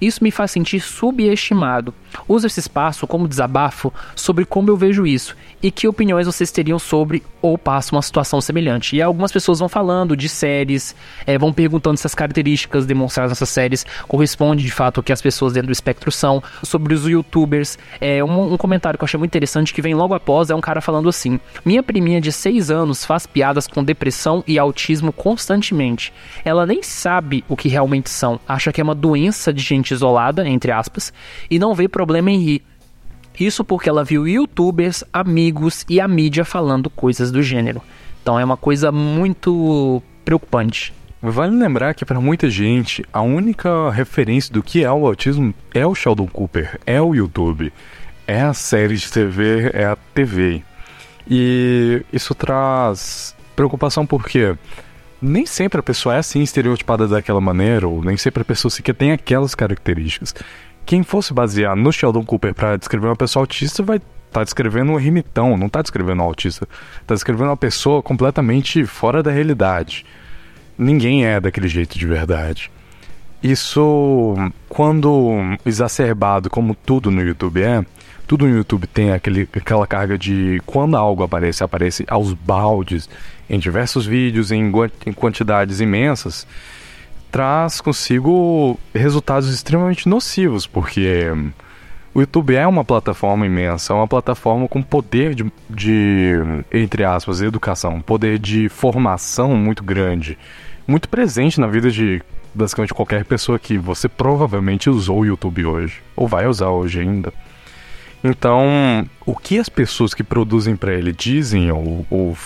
Isso 0.00 0.22
me 0.22 0.30
faz 0.30 0.50
sentir 0.50 0.80
subestimado. 0.80 1.94
Uso 2.28 2.46
esse 2.46 2.60
espaço 2.60 3.06
como 3.06 3.28
desabafo 3.28 3.92
sobre 4.14 4.44
como 4.44 4.70
eu 4.70 4.76
vejo 4.76 5.06
isso 5.06 5.36
e 5.62 5.70
que 5.70 5.88
opiniões 5.88 6.26
vocês 6.26 6.50
teriam 6.50 6.78
sobre 6.78 7.22
ou 7.40 7.58
passam 7.58 7.96
uma 7.96 8.02
situação 8.02 8.40
semelhante. 8.40 8.96
E 8.96 9.02
algumas 9.02 9.30
pessoas 9.30 9.58
vão 9.58 9.68
falando 9.68 10.16
de 10.16 10.28
séries, 10.28 10.94
é, 11.26 11.36
vão 11.36 11.52
perguntando 11.52 11.98
se 11.98 12.06
as 12.06 12.14
características 12.14 12.86
demonstradas 12.86 13.32
nessas 13.32 13.50
séries 13.50 13.84
correspondem 14.08 14.64
de 14.64 14.70
fato 14.70 14.98
ao 14.98 15.04
que 15.04 15.12
as 15.12 15.20
pessoas 15.20 15.52
dentro 15.52 15.66
do 15.66 15.72
espectro 15.72 16.10
são. 16.10 16.42
Sobre 16.62 16.94
os 16.94 17.06
youtubers, 17.06 17.78
é, 18.00 18.24
um, 18.24 18.54
um 18.54 18.56
comentário 18.56 18.98
que 18.98 19.04
eu 19.04 19.06
achei 19.06 19.18
muito 19.18 19.30
interessante 19.30 19.74
que 19.74 19.82
vem 19.82 19.94
logo 19.94 20.14
após 20.14 20.48
é 20.48 20.54
um 20.54 20.60
cara 20.60 20.80
falando 20.80 21.08
assim: 21.08 21.38
Minha 21.64 21.82
priminha 21.82 22.20
de 22.20 22.32
6 22.32 22.70
anos 22.70 23.04
faz 23.04 23.26
piadas 23.26 23.66
com 23.66 23.84
depressão 23.84 24.42
e 24.46 24.58
autismo 24.58 25.12
constantemente. 25.12 26.14
Ela 26.44 26.64
nem 26.64 26.82
sabe 26.82 27.44
o 27.46 27.56
que 27.56 27.68
realmente 27.68 28.08
são, 28.08 28.40
acha 28.48 28.72
que 28.72 28.80
é 28.80 28.84
uma 28.84 28.94
doença 28.94 29.52
de 29.52 29.62
gente 29.62 29.83
isolada, 29.92 30.48
entre 30.48 30.72
aspas, 30.72 31.12
e 31.50 31.58
não 31.58 31.74
vê 31.74 31.88
problema 31.88 32.30
em 32.30 32.38
rir. 32.38 32.62
Isso 33.38 33.64
porque 33.64 33.88
ela 33.88 34.04
viu 34.04 34.28
youtubers, 34.28 35.02
amigos 35.12 35.84
e 35.88 36.00
a 36.00 36.06
mídia 36.06 36.44
falando 36.44 36.88
coisas 36.88 37.32
do 37.32 37.42
gênero. 37.42 37.82
Então 38.22 38.38
é 38.38 38.44
uma 38.44 38.56
coisa 38.56 38.92
muito 38.92 40.00
preocupante. 40.24 40.94
Vale 41.20 41.56
lembrar 41.56 41.94
que 41.94 42.04
para 42.04 42.20
muita 42.20 42.48
gente 42.48 43.04
a 43.12 43.22
única 43.22 43.90
referência 43.90 44.52
do 44.52 44.62
que 44.62 44.84
é 44.84 44.92
o 44.92 45.06
autismo 45.06 45.54
é 45.72 45.86
o 45.86 45.94
Sheldon 45.94 46.26
Cooper, 46.26 46.78
é 46.86 47.00
o 47.00 47.14
YouTube, 47.14 47.72
é 48.26 48.42
a 48.42 48.54
série 48.54 48.96
de 48.96 49.10
TV, 49.10 49.70
é 49.72 49.84
a 49.84 49.96
TV. 50.14 50.62
E 51.28 52.02
isso 52.12 52.34
traz 52.34 53.34
preocupação 53.56 54.04
porque 54.06 54.54
nem 55.24 55.46
sempre 55.46 55.80
a 55.80 55.82
pessoa 55.82 56.14
é 56.14 56.18
assim 56.18 56.42
estereotipada 56.42 57.08
daquela 57.08 57.40
maneira, 57.40 57.88
ou 57.88 58.02
nem 58.02 58.16
sempre 58.16 58.42
a 58.42 58.44
pessoa 58.44 58.70
sequer 58.70 58.94
tem 58.94 59.12
aquelas 59.12 59.54
características 59.54 60.34
quem 60.84 61.02
fosse 61.02 61.32
basear 61.32 61.74
no 61.74 61.92
Sheldon 61.92 62.24
Cooper 62.24 62.54
para 62.54 62.76
descrever 62.76 63.06
uma 63.06 63.16
pessoa 63.16 63.42
autista 63.42 63.82
vai 63.82 63.96
estar 63.96 64.10
tá 64.30 64.44
descrevendo 64.44 64.92
um 64.92 65.00
ermitão, 65.00 65.56
não 65.56 65.66
está 65.66 65.80
descrevendo 65.80 66.22
um 66.22 66.26
autista. 66.26 66.68
Está 67.00 67.14
descrevendo 67.14 67.50
uma 67.50 67.56
pessoa 67.56 68.02
completamente 68.02 68.84
fora 68.84 69.22
da 69.22 69.30
realidade. 69.30 70.04
Ninguém 70.76 71.24
é 71.24 71.40
daquele 71.40 71.68
jeito 71.68 71.98
de 71.98 72.06
verdade. 72.06 72.70
Isso, 73.42 74.34
quando 74.68 75.56
exacerbado, 75.64 76.48
como 76.48 76.74
tudo 76.74 77.10
no 77.10 77.22
YouTube 77.22 77.62
é, 77.62 77.84
tudo 78.26 78.46
no 78.46 78.56
YouTube 78.56 78.86
tem 78.86 79.12
aquele, 79.12 79.48
aquela 79.54 79.86
carga 79.86 80.18
de 80.18 80.60
quando 80.66 80.96
algo 80.96 81.22
aparece, 81.22 81.62
aparece 81.62 82.04
aos 82.08 82.32
baldes, 82.32 83.08
em 83.48 83.58
diversos 83.58 84.06
vídeos, 84.06 84.50
em, 84.50 84.72
em 85.06 85.12
quantidades 85.12 85.80
imensas 85.80 86.46
traz 87.34 87.80
consigo 87.80 88.78
resultados 88.94 89.52
extremamente 89.52 90.08
nocivos, 90.08 90.68
porque 90.68 91.32
o 92.14 92.20
YouTube 92.20 92.54
é 92.54 92.64
uma 92.64 92.84
plataforma 92.84 93.44
imensa, 93.44 93.92
é 93.92 93.96
uma 93.96 94.06
plataforma 94.06 94.68
com 94.68 94.80
poder 94.80 95.34
de, 95.34 95.44
de, 95.68 96.34
entre 96.70 97.02
aspas, 97.02 97.42
educação, 97.42 98.00
poder 98.00 98.38
de 98.38 98.68
formação 98.68 99.56
muito 99.56 99.82
grande, 99.82 100.38
muito 100.86 101.08
presente 101.08 101.58
na 101.58 101.66
vida 101.66 101.90
de 101.90 102.22
basicamente 102.54 102.94
qualquer 102.94 103.24
pessoa 103.24 103.58
que 103.58 103.76
você 103.76 104.08
provavelmente 104.08 104.88
usou 104.88 105.22
o 105.22 105.26
YouTube 105.26 105.66
hoje, 105.66 106.00
ou 106.14 106.28
vai 106.28 106.46
usar 106.46 106.68
hoje 106.68 107.00
ainda. 107.00 107.32
Então, 108.24 109.06
o 109.26 109.36
que 109.36 109.58
as 109.58 109.68
pessoas 109.68 110.14
que 110.14 110.24
produzem 110.24 110.74
para 110.74 110.94
ele 110.94 111.12
dizem 111.12 111.70
ou, 111.70 112.06
ou 112.10 112.36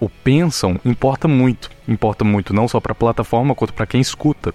ou 0.00 0.08
pensam 0.08 0.78
importa 0.84 1.26
muito. 1.26 1.70
Importa 1.86 2.24
muito 2.24 2.54
não 2.54 2.68
só 2.68 2.80
para 2.80 2.92
a 2.92 2.94
plataforma 2.94 3.54
quanto 3.54 3.74
para 3.74 3.86
quem 3.86 4.00
escuta. 4.00 4.54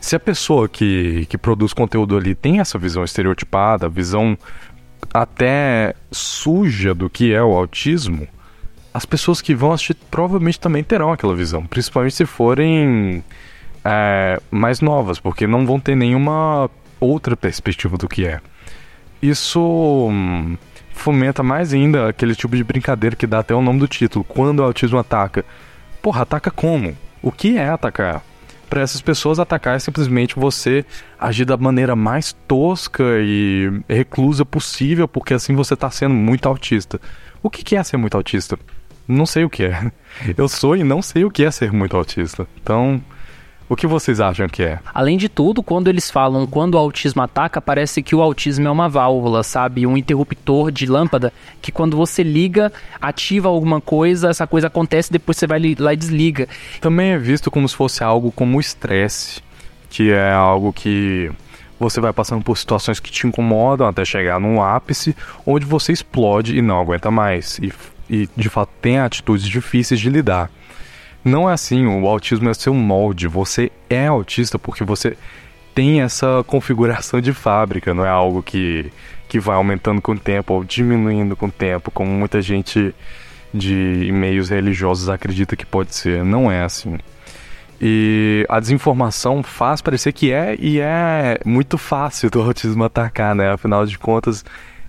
Se 0.00 0.14
a 0.14 0.20
pessoa 0.20 0.68
que, 0.68 1.26
que 1.26 1.38
produz 1.38 1.72
conteúdo 1.72 2.16
ali 2.16 2.34
tem 2.34 2.60
essa 2.60 2.78
visão 2.78 3.04
estereotipada, 3.04 3.88
visão 3.88 4.36
até 5.12 5.94
suja 6.10 6.94
do 6.94 7.08
que 7.08 7.32
é 7.32 7.42
o 7.42 7.56
autismo, 7.56 8.26
as 8.92 9.04
pessoas 9.04 9.40
que 9.40 9.54
vão 9.54 9.72
assistir 9.72 9.96
provavelmente 10.10 10.60
também 10.60 10.84
terão 10.84 11.12
aquela 11.12 11.34
visão, 11.34 11.66
principalmente 11.66 12.14
se 12.14 12.26
forem 12.26 13.24
é, 13.84 14.40
mais 14.50 14.80
novas, 14.80 15.18
porque 15.18 15.46
não 15.46 15.66
vão 15.66 15.80
ter 15.80 15.96
nenhuma 15.96 16.70
outra 17.00 17.36
perspectiva 17.36 17.96
do 17.96 18.08
que 18.08 18.26
é. 18.26 18.40
Isso 19.22 19.60
hum, 20.10 20.56
fomenta 20.92 21.42
mais 21.42 21.72
ainda 21.72 22.08
aquele 22.08 22.34
tipo 22.34 22.56
de 22.56 22.64
brincadeira 22.64 23.16
que 23.16 23.26
dá 23.26 23.40
até 23.40 23.54
o 23.54 23.62
nome 23.62 23.80
do 23.80 23.88
título, 23.88 24.24
quando 24.24 24.60
o 24.60 24.64
autismo 24.64 24.98
ataca. 24.98 25.44
Porra, 26.00 26.22
ataca 26.22 26.50
como? 26.50 26.96
O 27.22 27.32
que 27.32 27.56
é 27.56 27.68
atacar? 27.68 28.22
Para 28.68 28.82
essas 28.82 29.00
pessoas, 29.00 29.38
atacar 29.38 29.76
é 29.76 29.78
simplesmente 29.78 30.34
você 30.34 30.84
agir 31.18 31.44
da 31.44 31.56
maneira 31.56 31.94
mais 31.94 32.32
tosca 32.46 33.04
e 33.20 33.70
reclusa 33.88 34.44
possível, 34.44 35.06
porque 35.06 35.34
assim 35.34 35.54
você 35.54 35.74
está 35.74 35.90
sendo 35.90 36.14
muito 36.14 36.48
autista. 36.48 37.00
O 37.42 37.50
que 37.50 37.76
é 37.76 37.82
ser 37.82 37.96
muito 37.96 38.16
autista? 38.16 38.58
Não 39.06 39.26
sei 39.26 39.44
o 39.44 39.50
que 39.50 39.64
é. 39.64 39.92
Eu 40.36 40.48
sou 40.48 40.76
e 40.76 40.82
não 40.82 41.02
sei 41.02 41.24
o 41.24 41.30
que 41.30 41.44
é 41.44 41.50
ser 41.50 41.72
muito 41.72 41.96
autista. 41.96 42.46
Então, 42.60 43.02
o 43.68 43.74
que 43.74 43.86
vocês 43.86 44.20
acham 44.20 44.46
que 44.46 44.62
é? 44.62 44.78
Além 44.92 45.16
de 45.16 45.28
tudo, 45.28 45.62
quando 45.62 45.88
eles 45.88 46.10
falam 46.10 46.46
quando 46.46 46.74
o 46.74 46.78
autismo 46.78 47.22
ataca, 47.22 47.60
parece 47.60 48.02
que 48.02 48.14
o 48.14 48.20
autismo 48.20 48.68
é 48.68 48.70
uma 48.70 48.88
válvula, 48.88 49.42
sabe? 49.42 49.86
Um 49.86 49.96
interruptor 49.96 50.70
de 50.70 50.86
lâmpada 50.86 51.32
que 51.62 51.72
quando 51.72 51.96
você 51.96 52.22
liga, 52.22 52.72
ativa 53.00 53.48
alguma 53.48 53.80
coisa, 53.80 54.28
essa 54.28 54.46
coisa 54.46 54.66
acontece, 54.66 55.10
depois 55.10 55.38
você 55.38 55.46
vai 55.46 55.74
lá 55.78 55.94
e 55.94 55.96
desliga. 55.96 56.46
Também 56.80 57.12
é 57.12 57.18
visto 57.18 57.50
como 57.50 57.68
se 57.68 57.74
fosse 57.74 58.04
algo 58.04 58.30
como 58.30 58.60
estresse, 58.60 59.42
que 59.88 60.12
é 60.12 60.32
algo 60.32 60.72
que 60.72 61.30
você 61.78 62.00
vai 62.00 62.12
passando 62.12 62.44
por 62.44 62.56
situações 62.56 63.00
que 63.00 63.10
te 63.10 63.26
incomodam 63.26 63.86
até 63.86 64.04
chegar 64.04 64.38
num 64.38 64.62
ápice 64.62 65.16
onde 65.46 65.64
você 65.64 65.92
explode 65.92 66.56
e 66.56 66.62
não 66.62 66.80
aguenta 66.80 67.10
mais. 67.10 67.58
E, 67.58 67.72
e 68.10 68.28
de 68.36 68.48
fato 68.50 68.70
tem 68.82 68.98
atitudes 68.98 69.46
difíceis 69.46 70.00
de 70.00 70.10
lidar. 70.10 70.50
Não 71.24 71.48
é 71.48 71.54
assim, 71.54 71.86
o 71.86 72.06
autismo 72.06 72.50
é 72.50 72.54
seu 72.54 72.74
molde. 72.74 73.26
Você 73.26 73.72
é 73.88 74.06
autista 74.06 74.58
porque 74.58 74.84
você 74.84 75.16
tem 75.74 76.02
essa 76.02 76.44
configuração 76.46 77.20
de 77.20 77.32
fábrica, 77.32 77.94
não 77.94 78.04
é 78.04 78.08
algo 78.08 78.42
que, 78.42 78.92
que 79.28 79.40
vai 79.40 79.56
aumentando 79.56 80.00
com 80.00 80.12
o 80.12 80.18
tempo 80.18 80.54
ou 80.54 80.64
diminuindo 80.64 81.34
com 81.34 81.46
o 81.46 81.50
tempo, 81.50 81.90
como 81.90 82.10
muita 82.10 82.40
gente 82.40 82.94
de 83.52 84.10
meios 84.12 84.50
religiosos 84.50 85.08
acredita 85.08 85.56
que 85.56 85.64
pode 85.64 85.94
ser. 85.94 86.24
Não 86.24 86.50
é 86.50 86.62
assim. 86.62 86.98
E 87.80 88.46
a 88.48 88.60
desinformação 88.60 89.42
faz 89.42 89.80
parecer 89.80 90.12
que 90.12 90.32
é, 90.32 90.56
e 90.58 90.78
é 90.80 91.38
muito 91.44 91.76
fácil 91.76 92.30
do 92.30 92.40
autismo 92.40 92.84
atacar, 92.84 93.34
né? 93.34 93.50
Afinal 93.50 93.84
de 93.84 93.98
contas, 93.98 94.44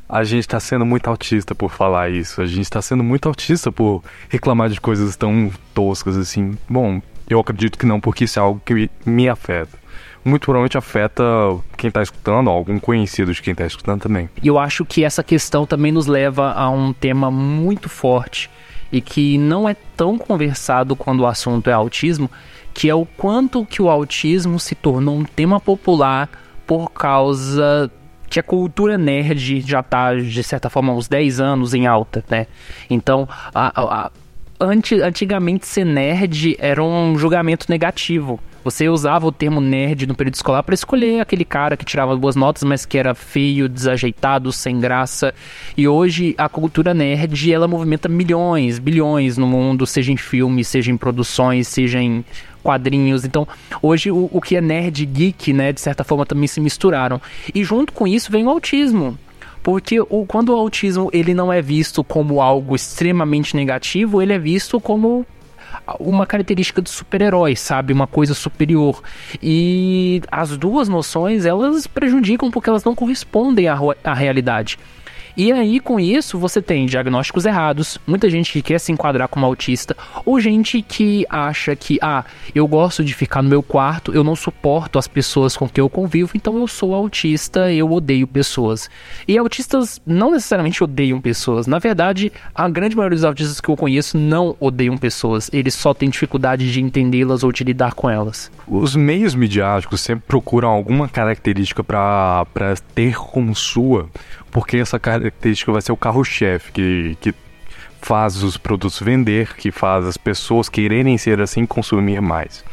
a 0.08 0.24
gente 0.24 0.42
está 0.42 0.60
sendo 0.60 0.86
muito 0.86 1.10
autista 1.10 1.56
por 1.56 1.72
falar 1.72 2.10
isso. 2.10 2.42
A 2.42 2.46
gente 2.46 2.62
está 2.62 2.82
sendo 2.82 3.04
muito 3.04 3.28
autista 3.28 3.72
por 3.72 4.04
reclamar 4.30 4.70
de 4.70 4.80
coisas 4.80 5.16
tão 5.16 5.52
toscas 5.74 6.16
assim. 6.16 6.58
Bom, 6.70 7.02
eu 7.30 7.40
acredito 7.40 7.78
que 7.78 7.86
não, 7.86 8.00
porque 8.00 8.26
isso 8.26 8.40
é 8.40 8.42
algo 8.42 8.62
que 8.64 8.90
me 9.06 9.28
afeta. 9.28 9.78
Muito 10.24 10.46
provavelmente 10.46 10.78
afeta 10.78 11.24
quem 11.78 11.88
está 11.88 12.02
escutando, 12.02 12.50
algum 12.50 12.80
conhecido 12.80 13.34
de 13.34 13.42
quem 13.42 13.52
está 13.52 13.66
escutando 13.66 14.02
também. 14.02 14.30
E 14.42 14.48
eu 14.48 14.58
acho 14.58 14.84
que 14.86 15.04
essa 15.04 15.24
questão 15.24 15.66
também 15.66 15.92
nos 15.92 16.08
leva 16.08 16.52
a 16.54 16.70
um 16.70 16.94
tema 16.94 17.30
muito 17.30 17.90
forte 17.90 18.50
e 18.92 19.02
que 19.02 19.38
não 19.38 19.68
é 19.68 19.76
tão 19.96 20.18
conversado 20.18 20.96
quando 20.96 21.22
o 21.22 21.28
assunto 21.28 21.70
é 21.70 21.74
autismo, 21.74 22.30
que 22.74 22.90
é 22.90 22.96
o 22.96 23.06
quanto 23.06 23.66
que 23.66 23.82
o 23.82 23.90
autismo 23.90 24.60
se 24.60 24.74
tornou 24.74 25.18
um 25.18 25.24
tema 25.24 25.60
popular 25.60 26.30
por 26.66 26.92
causa 26.92 27.92
que 28.30 28.40
a 28.40 28.44
cultura 28.44 28.98
nerd 28.98 29.62
já 29.62 29.80
está, 29.80 30.14
de 30.16 30.44
certa 30.44 30.70
forma, 30.70 30.94
uns 30.94 31.08
10 31.08 31.40
anos 31.40 31.74
em 31.74 31.88
alta, 31.88 32.24
né? 32.30 32.48
Então, 32.90 33.28
a, 33.54 34.06
a, 34.06 34.12
anti, 34.60 35.02
antigamente 35.02 35.68
ser 35.68 35.86
nerd 35.86 36.56
era 36.60 36.84
um 36.84 37.18
julgamento 37.18 37.66
negativo. 37.70 38.40
Você 38.66 38.90
usava 38.90 39.28
o 39.28 39.32
termo 39.32 39.62
nerd 39.62 40.08
no 40.08 40.16
período 40.16 40.34
escolar 40.34 40.64
para 40.64 40.74
escolher 40.74 41.20
aquele 41.20 41.46
cara 41.46 41.78
que 41.78 41.86
tirava 41.86 42.16
boas 42.18 42.36
notas, 42.36 42.64
mas 42.64 42.84
que 42.84 42.98
era 42.98 43.14
feio, 43.14 43.70
desajeitado, 43.70 44.52
sem 44.52 44.80
graça. 44.80 45.36
E 45.78 45.88
hoje 45.88 46.34
a 46.36 46.50
cultura 46.50 46.92
nerd 46.92 47.54
ela 47.54 47.68
movimenta 47.68 48.10
milhões, 48.10 48.80
bilhões 48.80 49.38
no 49.38 49.46
mundo, 49.46 49.86
seja 49.86 50.12
em 50.12 50.18
filmes, 50.18 50.68
seja 50.68 50.92
em 50.92 50.98
produções, 50.98 51.68
seja 51.68 52.02
em 52.02 52.26
quadrinhos. 52.64 53.24
Então, 53.24 53.48
hoje 53.84 54.10
o, 54.10 54.32
o 54.34 54.42
que 54.42 54.56
é 54.56 54.62
nerd 54.62 55.06
geek, 55.06 55.54
né, 55.54 55.72
de 55.72 55.80
certa 55.80 56.04
forma 56.04 56.26
também 56.26 56.48
se 56.48 56.60
misturaram. 56.60 57.22
E 57.54 57.64
junto 57.64 57.94
com 57.94 58.08
isso 58.08 58.32
vem 58.32 58.48
o 58.48 58.50
autismo. 58.50 59.16
Porque 59.62 60.00
o, 60.00 60.26
quando 60.28 60.50
o 60.50 60.56
autismo 60.56 61.12
ele 61.14 61.36
não 61.36 61.54
é 61.54 61.62
visto 61.62 62.04
como 62.04 62.42
algo 62.42 62.76
extremamente 62.76 63.56
negativo, 63.56 64.24
ele 64.24 64.34
é 64.34 64.40
visto 64.40 64.82
como 64.82 65.24
uma 66.00 66.26
característica 66.26 66.82
de 66.82 66.90
super-herói, 66.90 67.56
sabe? 67.56 67.94
Uma 67.94 68.08
coisa 68.08 68.34
superior. 68.34 69.02
E 69.42 70.22
as 70.32 70.58
duas 70.58 70.88
noções, 70.88 71.46
elas 71.46 71.88
prejudicam 71.88 72.52
porque 72.52 72.70
elas 72.70 72.84
não 72.84 72.96
correspondem 72.96 73.68
à, 73.68 73.78
à 74.04 74.14
realidade. 74.14 74.78
E 75.38 75.52
aí, 75.52 75.82
com 75.82 76.00
isso, 76.00 76.40
você 76.40 76.62
tem 76.62 76.86
diagnósticos 76.86 77.46
errados, 77.46 77.98
muita 78.08 78.30
gente 78.30 78.54
que 78.54 78.62
quer 78.62 78.80
se 78.80 78.94
enquadrar 78.94 79.28
como 79.28 79.46
autista, 79.46 79.96
ou 80.26 80.40
gente 80.40 80.82
que 80.82 81.26
acha 81.30 81.76
que, 81.76 82.00
ah, 82.02 82.24
eu 82.54 82.66
gosto 82.66 83.04
de 83.04 83.14
ficar 83.14 83.42
no 83.42 83.50
meu 83.50 83.62
quarto, 83.62 84.14
eu 84.14 84.24
não 84.24 84.34
suporto 84.34 84.98
as 84.98 85.10
pessoas 85.10 85.58
com 85.58 85.68
quem 85.68 85.82
eu 85.82 85.90
convivo, 85.90 86.32
então 86.36 86.58
eu 86.58 86.68
sou 86.68 86.96
autista, 86.96 87.70
eu 87.70 87.92
odeio 87.92 88.26
pessoas. 88.26 88.90
E 89.28 89.38
autistas 89.38 90.02
não 90.06 90.32
necessariamente 90.32 90.82
odeiam 90.82 91.20
pessoas, 91.20 91.68
na 91.68 91.80
verdade, 91.80 92.32
a 92.54 92.70
grande 92.70 92.96
maioria 92.96 93.18
dos 93.18 93.26
autistas 93.26 93.60
que 93.60 93.68
eu 93.68 93.76
conheço 93.76 94.18
não 94.18 94.56
odeiam 94.58 94.98
pessoas, 94.98 95.50
eles 95.52 95.74
só 95.74 95.94
têm 95.94 96.10
dificuldade 96.10 96.72
de 96.72 96.82
entendê-las 96.82 97.44
ou 97.44 97.52
de 97.52 97.66
lidar 97.66 97.94
com 97.94 98.10
elas. 98.10 98.50
Os 98.66 98.96
meios 98.96 99.36
midiáticos 99.36 100.00
sempre 100.00 100.24
procuram 100.26 100.70
alguma 100.70 101.10
característica 101.10 101.84
para 101.84 102.46
ter 102.94 103.18
como 103.18 103.54
sua 103.54 104.10
porque 104.56 104.78
essa 104.78 104.98
característica 104.98 105.70
vai 105.70 105.82
ser 105.82 105.92
o 105.92 105.98
carro-chefe 105.98 106.72
que, 106.72 107.18
que 107.20 107.36
faz 108.02 108.42
os 108.42 108.56
produtos 108.56 109.02
vender, 109.02 109.54
que 109.54 109.70
faz 109.70 110.06
as 110.06 110.16
pessoas 110.16 110.70
quererem 110.70 111.18
ser 111.18 111.42
assim 111.42 111.66
consumir 111.66 112.22
mais. 112.22 112.64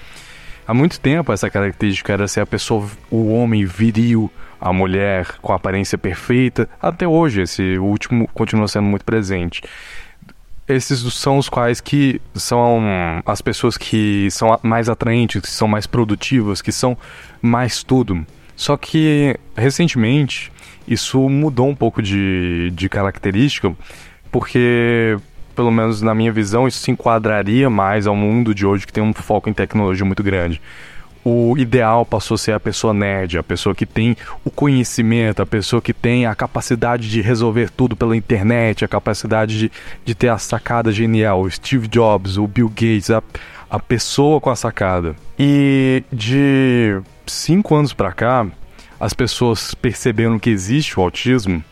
Há 0.64 0.72
muito 0.72 1.00
tempo 1.00 1.32
essa 1.32 1.50
característica 1.50 2.12
era 2.12 2.28
ser 2.28 2.42
a 2.42 2.46
pessoa, 2.46 2.88
o 3.10 3.32
homem 3.32 3.64
viril, 3.64 4.30
a 4.60 4.72
mulher 4.72 5.26
com 5.42 5.52
a 5.52 5.56
aparência 5.56 5.98
perfeita. 5.98 6.68
Até 6.80 7.04
hoje 7.04 7.42
esse 7.42 7.76
último 7.78 8.28
continua 8.28 8.68
sendo 8.68 8.84
muito 8.86 9.04
presente. 9.04 9.60
Esses 10.68 11.00
são 11.12 11.36
os 11.36 11.48
quais 11.48 11.80
que 11.80 12.22
são 12.32 12.80
as 13.26 13.42
pessoas 13.42 13.76
que 13.76 14.28
são 14.30 14.56
mais 14.62 14.88
atraentes, 14.88 15.42
que 15.42 15.50
são 15.50 15.66
mais 15.66 15.88
produtivas, 15.88 16.62
que 16.62 16.70
são 16.70 16.96
mais 17.42 17.82
tudo. 17.82 18.24
Só 18.54 18.76
que 18.76 19.36
recentemente 19.56 20.51
isso 20.86 21.28
mudou 21.28 21.68
um 21.68 21.74
pouco 21.74 22.02
de, 22.02 22.70
de 22.74 22.88
característica, 22.88 23.74
porque, 24.30 25.16
pelo 25.54 25.70
menos 25.70 26.02
na 26.02 26.14
minha 26.14 26.32
visão, 26.32 26.66
isso 26.66 26.78
se 26.78 26.90
enquadraria 26.90 27.68
mais 27.68 28.06
ao 28.06 28.16
mundo 28.16 28.54
de 28.54 28.66
hoje 28.66 28.86
que 28.86 28.92
tem 28.92 29.02
um 29.02 29.12
foco 29.12 29.48
em 29.48 29.52
tecnologia 29.52 30.04
muito 30.04 30.22
grande. 30.22 30.60
O 31.24 31.56
ideal 31.56 32.04
passou 32.04 32.34
a 32.34 32.38
ser 32.38 32.52
a 32.52 32.58
pessoa 32.58 32.92
nerd, 32.92 33.38
a 33.38 33.44
pessoa 33.44 33.76
que 33.76 33.86
tem 33.86 34.16
o 34.44 34.50
conhecimento, 34.50 35.40
a 35.40 35.46
pessoa 35.46 35.80
que 35.80 35.92
tem 35.92 36.26
a 36.26 36.34
capacidade 36.34 37.08
de 37.08 37.20
resolver 37.20 37.70
tudo 37.70 37.94
pela 37.94 38.16
internet, 38.16 38.84
a 38.84 38.88
capacidade 38.88 39.56
de, 39.56 39.72
de 40.04 40.14
ter 40.16 40.28
a 40.28 40.38
sacada 40.38 40.90
genial. 40.90 41.42
O 41.42 41.50
Steve 41.50 41.86
Jobs, 41.86 42.38
o 42.38 42.48
Bill 42.48 42.68
Gates, 42.68 43.08
a, 43.10 43.22
a 43.70 43.78
pessoa 43.78 44.40
com 44.40 44.50
a 44.50 44.56
sacada. 44.56 45.14
E 45.38 46.02
de 46.12 47.00
cinco 47.24 47.76
anos 47.76 47.92
para 47.92 48.10
cá, 48.10 48.44
as 49.02 49.12
pessoas 49.12 49.75
perceberam 49.75 50.38
que 50.38 50.49
existe 50.49 50.97
o 50.97 51.02
autismo 51.02 51.62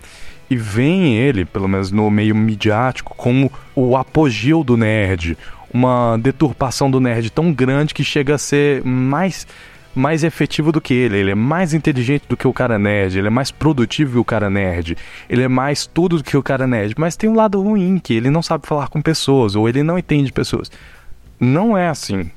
e 0.50 0.56
veem 0.56 1.16
ele, 1.16 1.44
pelo 1.44 1.68
menos 1.68 1.92
no 1.92 2.10
meio 2.10 2.34
midiático, 2.34 3.14
como 3.16 3.52
o 3.72 3.96
apogeu 3.96 4.64
do 4.64 4.76
nerd, 4.76 5.38
uma 5.72 6.18
deturpação 6.18 6.90
do 6.90 6.98
nerd 6.98 7.30
tão 7.30 7.52
grande 7.52 7.94
que 7.94 8.02
chega 8.02 8.34
a 8.34 8.38
ser 8.38 8.84
mais 8.84 9.46
mais 9.92 10.22
efetivo 10.22 10.70
do 10.72 10.80
que 10.80 10.94
ele, 10.94 11.18
ele 11.18 11.30
é 11.32 11.34
mais 11.34 11.74
inteligente 11.74 12.24
do 12.28 12.36
que 12.36 12.46
o 12.46 12.52
cara 12.52 12.78
nerd, 12.78 13.16
ele 13.16 13.26
é 13.26 13.30
mais 13.30 13.50
produtivo 13.50 14.12
que 14.12 14.18
o 14.18 14.24
cara 14.24 14.48
nerd, 14.50 14.96
ele 15.28 15.42
é 15.42 15.48
mais 15.48 15.86
tudo 15.86 16.18
do 16.18 16.24
que 16.24 16.36
o 16.36 16.42
cara 16.42 16.66
nerd, 16.66 16.94
mas 16.96 17.16
tem 17.16 17.30
um 17.30 17.34
lado 17.34 17.60
ruim 17.60 17.98
que 17.98 18.14
ele 18.14 18.30
não 18.30 18.42
sabe 18.42 18.66
falar 18.66 18.88
com 18.88 19.00
pessoas 19.02 19.54
ou 19.54 19.68
ele 19.68 19.82
não 19.84 19.98
entende 19.98 20.32
pessoas. 20.32 20.70
Não 21.38 21.76
é 21.76 21.88
assim. 21.88 22.30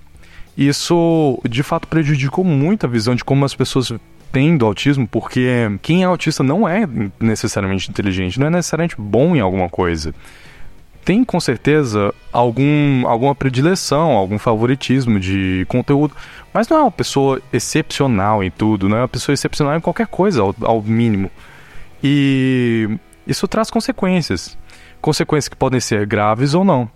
Isso 0.58 1.40
de 1.48 1.64
fato 1.64 1.88
prejudicou 1.88 2.44
muito 2.44 2.86
a 2.86 2.90
visão 2.90 3.16
de 3.16 3.24
como 3.24 3.46
as 3.46 3.56
pessoas 3.56 3.92
tem 4.34 4.58
do 4.58 4.66
autismo, 4.66 5.08
porque 5.08 5.48
quem 5.84 6.02
é 6.02 6.06
autista 6.08 6.44
não 6.44 6.68
é 6.68 6.90
necessariamente 7.20 7.92
inteligente, 7.92 8.40
não 8.40 8.48
é 8.48 8.50
necessariamente 8.50 8.96
bom 8.98 9.36
em 9.36 9.40
alguma 9.40 9.70
coisa. 9.70 10.14
Tem 11.06 11.24
com 11.24 11.40
certeza 11.40 12.12
algum, 12.32 13.08
alguma 13.08 13.36
predileção, 13.36 14.12
algum 14.14 14.40
favoritismo 14.40 15.20
de 15.20 15.66
conteúdo, 15.70 16.16
mas 16.52 16.68
não 16.68 16.78
é 16.78 16.82
uma 16.82 16.92
pessoa 16.92 17.40
excepcional 17.52 18.44
em 18.44 18.50
tudo, 18.50 18.90
não 18.90 18.98
é 18.98 19.02
uma 19.02 19.08
pessoa 19.08 19.34
excepcional 19.36 19.78
em 19.78 19.82
qualquer 19.82 20.08
coisa, 20.08 20.42
ao, 20.42 20.56
ao 20.64 20.82
mínimo. 20.82 21.30
E 22.04 22.90
isso 23.28 23.48
traz 23.48 23.70
consequências. 23.70 24.58
Consequências 25.00 25.48
que 25.48 25.56
podem 25.56 25.80
ser 25.80 26.08
graves 26.08 26.56
ou 26.56 26.66
não. 26.66 26.90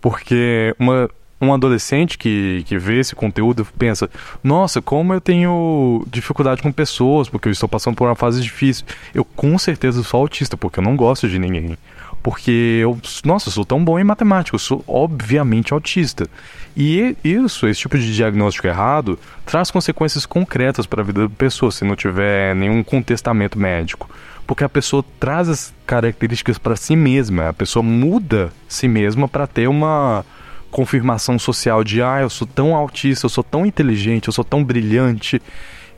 Porque 0.00 0.74
uma, 0.78 1.10
um 1.40 1.52
adolescente 1.52 2.18
que, 2.18 2.64
que 2.66 2.78
vê 2.78 2.98
esse 3.00 3.14
conteúdo 3.14 3.66
pensa: 3.78 4.10
nossa, 4.42 4.82
como 4.82 5.14
eu 5.14 5.20
tenho 5.20 6.04
dificuldade 6.10 6.62
com 6.62 6.72
pessoas, 6.72 7.28
porque 7.28 7.48
eu 7.48 7.52
estou 7.52 7.68
passando 7.68 7.94
por 7.94 8.08
uma 8.08 8.16
fase 8.16 8.40
difícil. 8.40 8.84
Eu 9.14 9.24
com 9.24 9.56
certeza 9.58 10.02
sou 10.02 10.20
autista, 10.20 10.56
porque 10.56 10.80
eu 10.80 10.84
não 10.84 10.96
gosto 10.96 11.28
de 11.28 11.38
ninguém. 11.38 11.76
Porque 12.22 12.80
eu, 12.82 12.98
nossa, 13.24 13.50
sou 13.50 13.64
tão 13.64 13.82
bom 13.82 13.98
em 13.98 14.04
matemática, 14.04 14.54
eu 14.54 14.58
sou 14.58 14.82
obviamente 14.86 15.72
autista. 15.72 16.28
E 16.76 17.16
isso, 17.22 17.66
esse 17.66 17.80
tipo 17.80 17.96
de 17.96 18.14
diagnóstico 18.14 18.66
errado, 18.66 19.18
traz 19.46 19.70
consequências 19.70 20.26
concretas 20.26 20.86
para 20.86 21.00
a 21.00 21.04
vida 21.04 21.22
da 21.22 21.34
pessoa 21.34 21.70
se 21.70 21.84
não 21.84 21.94
tiver 21.94 22.54
nenhum 22.54 22.82
contestamento 22.82 23.58
médico. 23.58 24.10
Porque 24.46 24.64
a 24.64 24.68
pessoa 24.68 25.04
traz 25.20 25.48
as 25.48 25.74
características 25.86 26.58
para 26.58 26.74
si 26.74 26.96
mesma, 26.96 27.50
a 27.50 27.52
pessoa 27.52 27.82
muda 27.82 28.50
si 28.66 28.88
mesma 28.88 29.28
para 29.28 29.46
ter 29.46 29.68
uma 29.68 30.24
confirmação 30.70 31.38
social 31.38 31.82
de 31.82 32.02
ah, 32.02 32.20
eu 32.20 32.30
sou 32.30 32.46
tão 32.46 32.74
autista, 32.74 33.26
eu 33.26 33.30
sou 33.30 33.44
tão 33.44 33.64
inteligente, 33.64 34.28
eu 34.28 34.32
sou 34.32 34.44
tão 34.44 34.62
brilhante. 34.62 35.40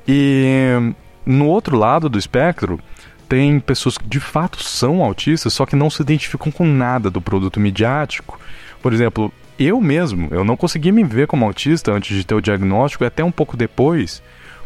E 0.07 0.93
no 1.25 1.47
outro 1.47 1.77
lado 1.77 2.09
do 2.09 2.19
espectro, 2.19 2.81
tem 3.29 3.61
pessoas 3.61 3.97
que 3.97 4.09
de 4.09 4.19
fato 4.19 4.63
são 4.63 5.03
autistas, 5.03 5.53
só 5.53 5.65
que 5.65 5.77
não 5.77 5.89
se 5.89 6.03
identificam 6.03 6.51
com 6.51 6.67
nada 6.67 7.09
do 7.11 7.21
produto 7.21 7.61
midiático. 7.61 8.41
Por 8.83 8.93
exemplo, 8.93 9.33
eu 9.59 9.81
mesmo, 9.81 10.29
eu 10.31 10.43
não 10.43 10.57
consegui 10.57 10.91
me 10.91 11.05
ver 11.05 11.27
como 11.27 11.45
autista 11.45 11.93
antes 11.93 12.17
de 12.17 12.25
ter 12.25 12.35
o 12.35 12.41
diagnóstico 12.41 13.05
e 13.05 13.07
até 13.07 13.23
um 13.23 13.31
pouco 13.31 13.57
depois, 13.57 14.23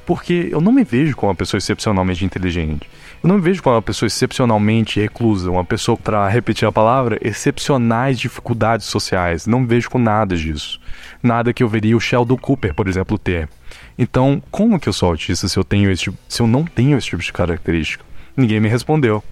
porque 0.07 0.49
eu 0.51 0.61
não 0.61 0.73
me 0.73 0.85
vejo 0.85 1.17
como 1.17 1.31
uma 1.31 1.37
pessoa 1.37 1.59
excepcionalmente 1.59 2.25
inteligente. 2.25 2.89
Eu 3.25 3.29
não 3.29 3.37
me 3.37 3.41
vejo 3.41 3.63
como 3.63 3.75
uma 3.75 3.81
pessoa 3.81 4.07
excepcionalmente 4.07 5.01
reclusa, 5.01 5.51
uma 5.51 5.65
pessoa, 5.65 5.97
para 5.97 6.29
repetir 6.29 6.69
a 6.69 6.71
palavra, 6.71 7.19
excepcionais 7.23 8.21
dificuldades 8.21 8.85
sociais. 8.85 9.47
Não 9.47 9.61
me 9.61 9.67
vejo 9.67 9.89
com 9.89 9.99
nada 9.99 10.37
disso. 10.37 10.79
Nada 11.23 11.51
que 11.51 11.63
eu 11.63 11.69
veria 11.69 11.97
o 11.97 12.01
Sheldon 12.01 12.37
Cooper, 12.37 12.75
por 12.75 12.87
exemplo, 12.87 13.17
ter. 13.17 13.49
Então, 13.97 14.43
como 14.51 14.79
que 14.79 14.91
eu 14.91 14.93
sou 14.93 15.09
autista 15.09 15.49
se 15.49 15.59
eu, 15.59 15.65
tenho 15.65 15.91
esse, 15.91 16.03
tipo, 16.03 16.19
se 16.29 16.43
eu 16.43 16.47
não 16.47 16.67
tenho 16.67 16.99
esse 16.99 17.07
tipo 17.07 17.23
de 17.23 17.33
característica? 17.33 18.05
Ninguém 18.37 18.61
me 18.61 18.69
respondeu. 18.69 19.25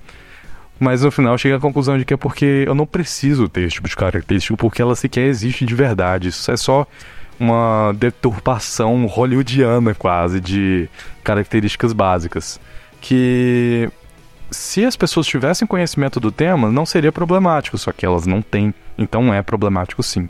Mas 0.81 1.03
no 1.03 1.11
final 1.11 1.37
cheguei 1.37 1.59
à 1.59 1.61
conclusão 1.61 1.99
de 1.99 2.07
que 2.07 2.15
é 2.15 2.17
porque 2.17 2.65
eu 2.67 2.75
não 2.75 2.87
preciso 2.87 3.47
ter 3.47 3.65
esse 3.65 3.75
tipo 3.75 3.91
de 3.91 3.95
característica, 3.95 4.57
porque 4.57 4.81
ela 4.81 4.97
sequer 4.97 5.27
existe 5.27 5.67
de 5.67 5.75
verdade. 5.75 6.29
Isso 6.29 6.51
é 6.51 6.57
só 6.57 6.87
uma 7.39 7.93
deturpação 7.93 9.05
hollywoodiana 9.05 9.95
quase 9.95 10.41
de 10.41 10.89
características 11.23 11.93
básicas 11.93 12.59
que 13.03 13.91
se 14.51 14.85
as 14.85 14.97
pessoas 14.97 15.27
tivessem 15.27 15.67
conhecimento 15.67 16.21
do 16.21 16.31
tema, 16.31 16.71
não 16.71 16.87
seria 16.87 17.11
problemático, 17.11 17.77
só 17.77 17.91
que 17.93 18.07
elas 18.07 18.27
não 18.27 18.41
têm, 18.41 18.73
então 18.97 19.35
é 19.35 19.43
problemático 19.43 20.03
sim. 20.03 20.29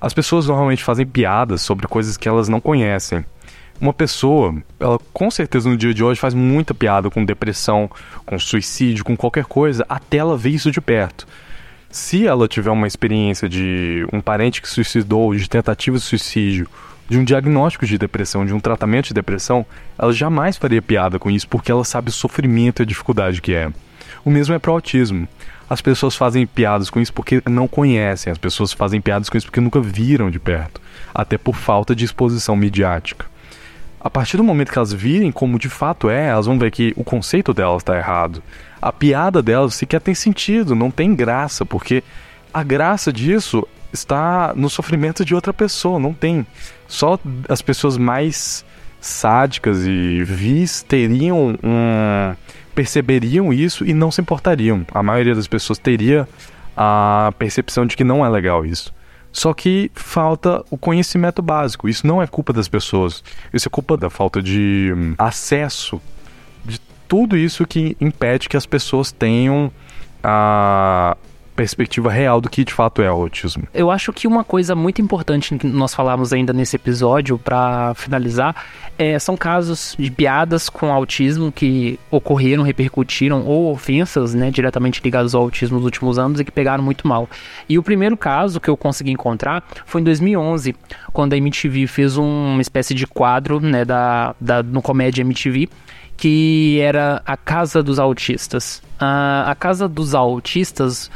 As 0.00 0.12
pessoas 0.12 0.46
normalmente 0.46 0.84
fazem 0.84 1.06
piadas 1.06 1.62
sobre 1.62 1.88
coisas 1.88 2.16
que 2.16 2.28
elas 2.28 2.48
não 2.48 2.60
conhecem. 2.60 3.24
Uma 3.80 3.94
pessoa, 3.94 4.62
ela 4.78 4.98
com 5.12 5.30
certeza 5.30 5.68
no 5.70 5.76
dia 5.76 5.94
de 5.94 6.04
hoje 6.04 6.20
faz 6.20 6.34
muita 6.34 6.74
piada 6.74 7.08
com 7.08 7.24
depressão, 7.24 7.90
com 8.26 8.38
suicídio, 8.38 9.04
com 9.04 9.16
qualquer 9.16 9.46
coisa, 9.46 9.84
até 9.88 10.18
ela 10.18 10.36
ver 10.36 10.50
isso 10.50 10.70
de 10.70 10.80
perto. 10.80 11.26
Se 11.90 12.26
ela 12.26 12.46
tiver 12.46 12.70
uma 12.70 12.86
experiência 12.86 13.48
de 13.48 14.06
um 14.12 14.20
parente 14.20 14.60
que 14.60 14.68
suicidou, 14.68 15.34
de 15.34 15.48
tentativa 15.48 15.96
de 15.96 16.02
suicídio, 16.02 16.68
de 17.10 17.18
um 17.18 17.24
diagnóstico 17.24 17.84
de 17.84 17.98
depressão, 17.98 18.46
de 18.46 18.54
um 18.54 18.60
tratamento 18.60 19.08
de 19.08 19.14
depressão, 19.14 19.66
ela 19.98 20.12
jamais 20.12 20.56
faria 20.56 20.80
piada 20.80 21.18
com 21.18 21.28
isso 21.28 21.48
porque 21.48 21.72
ela 21.72 21.84
sabe 21.84 22.08
o 22.08 22.12
sofrimento 22.12 22.80
e 22.80 22.84
a 22.84 22.86
dificuldade 22.86 23.42
que 23.42 23.52
é. 23.52 23.68
O 24.24 24.30
mesmo 24.30 24.54
é 24.54 24.60
para 24.60 24.70
o 24.70 24.74
autismo. 24.74 25.26
As 25.68 25.80
pessoas 25.80 26.14
fazem 26.14 26.46
piadas 26.46 26.88
com 26.88 27.00
isso 27.00 27.12
porque 27.12 27.42
não 27.46 27.66
conhecem, 27.66 28.30
as 28.30 28.38
pessoas 28.38 28.72
fazem 28.72 29.00
piadas 29.00 29.28
com 29.28 29.36
isso 29.36 29.48
porque 29.48 29.60
nunca 29.60 29.80
viram 29.80 30.30
de 30.30 30.38
perto, 30.38 30.80
até 31.12 31.36
por 31.36 31.56
falta 31.56 31.96
de 31.96 32.04
exposição 32.04 32.54
midiática. 32.54 33.26
A 34.00 34.08
partir 34.08 34.36
do 34.36 34.44
momento 34.44 34.70
que 34.70 34.78
elas 34.78 34.92
virem 34.92 35.32
como 35.32 35.58
de 35.58 35.68
fato 35.68 36.08
é, 36.08 36.28
elas 36.28 36.46
vão 36.46 36.60
ver 36.60 36.70
que 36.70 36.92
o 36.96 37.02
conceito 37.02 37.52
delas 37.52 37.82
está 37.82 37.96
errado. 37.96 38.40
A 38.80 38.92
piada 38.92 39.42
delas 39.42 39.74
sequer 39.74 40.00
tem 40.00 40.14
sentido, 40.14 40.76
não 40.76 40.92
tem 40.92 41.12
graça, 41.12 41.66
porque 41.66 42.04
a 42.54 42.62
graça 42.62 43.12
disso 43.12 43.66
está 43.92 44.52
no 44.54 44.70
sofrimento 44.70 45.24
de 45.24 45.34
outra 45.34 45.52
pessoa, 45.52 45.98
não 45.98 46.12
tem. 46.12 46.46
Só 46.86 47.18
as 47.48 47.62
pessoas 47.62 47.96
mais 47.96 48.64
sádicas 49.00 49.86
e 49.86 50.22
vis 50.24 50.82
teriam 50.82 51.58
um, 51.62 52.34
perceberiam 52.74 53.52
isso 53.52 53.84
e 53.84 53.94
não 53.94 54.10
se 54.10 54.20
importariam. 54.20 54.84
A 54.92 55.02
maioria 55.02 55.34
das 55.34 55.46
pessoas 55.46 55.78
teria 55.78 56.28
a 56.76 57.32
percepção 57.38 57.86
de 57.86 57.96
que 57.96 58.04
não 58.04 58.24
é 58.24 58.28
legal 58.28 58.64
isso. 58.64 58.92
Só 59.32 59.54
que 59.54 59.90
falta 59.94 60.64
o 60.70 60.76
conhecimento 60.76 61.40
básico. 61.40 61.88
Isso 61.88 62.06
não 62.06 62.20
é 62.20 62.26
culpa 62.26 62.52
das 62.52 62.68
pessoas. 62.68 63.22
Isso 63.52 63.68
é 63.68 63.70
culpa 63.70 63.96
da 63.96 64.10
falta 64.10 64.42
de 64.42 64.92
hum, 64.96 65.14
acesso 65.16 66.00
de 66.64 66.80
tudo 67.06 67.36
isso 67.36 67.66
que 67.66 67.96
impede 68.00 68.48
que 68.48 68.56
as 68.56 68.66
pessoas 68.66 69.12
tenham 69.12 69.70
a 70.22 71.16
perspectiva 71.60 72.10
real 72.10 72.40
do 72.40 72.48
que 72.48 72.64
de 72.64 72.72
fato 72.72 73.02
é 73.02 73.12
o 73.12 73.14
autismo. 73.16 73.64
Eu 73.74 73.90
acho 73.90 74.14
que 74.14 74.26
uma 74.26 74.42
coisa 74.42 74.74
muito 74.74 75.02
importante 75.02 75.58
que 75.58 75.66
nós 75.66 75.94
falamos 75.94 76.32
ainda 76.32 76.54
nesse 76.54 76.74
episódio, 76.74 77.36
para 77.36 77.92
finalizar, 77.96 78.56
é, 78.96 79.18
são 79.18 79.36
casos 79.36 79.94
de 79.98 80.10
piadas 80.10 80.70
com 80.70 80.90
autismo 80.90 81.52
que 81.52 82.00
ocorreram, 82.10 82.62
repercutiram, 82.62 83.44
ou 83.44 83.70
ofensas 83.70 84.32
né, 84.32 84.50
diretamente 84.50 85.02
ligadas 85.04 85.34
ao 85.34 85.42
autismo 85.42 85.76
nos 85.76 85.84
últimos 85.84 86.18
anos 86.18 86.40
e 86.40 86.46
que 86.46 86.50
pegaram 86.50 86.82
muito 86.82 87.06
mal. 87.06 87.28
E 87.68 87.78
o 87.78 87.82
primeiro 87.82 88.16
caso 88.16 88.58
que 88.58 88.70
eu 88.70 88.76
consegui 88.76 89.10
encontrar 89.10 89.62
foi 89.84 90.00
em 90.00 90.04
2011, 90.04 90.74
quando 91.12 91.34
a 91.34 91.36
MTV 91.36 91.86
fez 91.86 92.16
uma 92.16 92.62
espécie 92.62 92.94
de 92.94 93.06
quadro 93.06 93.60
né, 93.60 93.84
da, 93.84 94.34
da, 94.40 94.62
no 94.62 94.80
Comédia 94.80 95.20
MTV 95.20 95.68
que 96.20 96.78
era 96.82 97.22
a 97.24 97.34
Casa 97.34 97.82
dos 97.82 97.98
Autistas. 97.98 98.82
a 98.98 99.56
Casa 99.58 99.88
dos 99.88 100.14
Autistas 100.14 101.10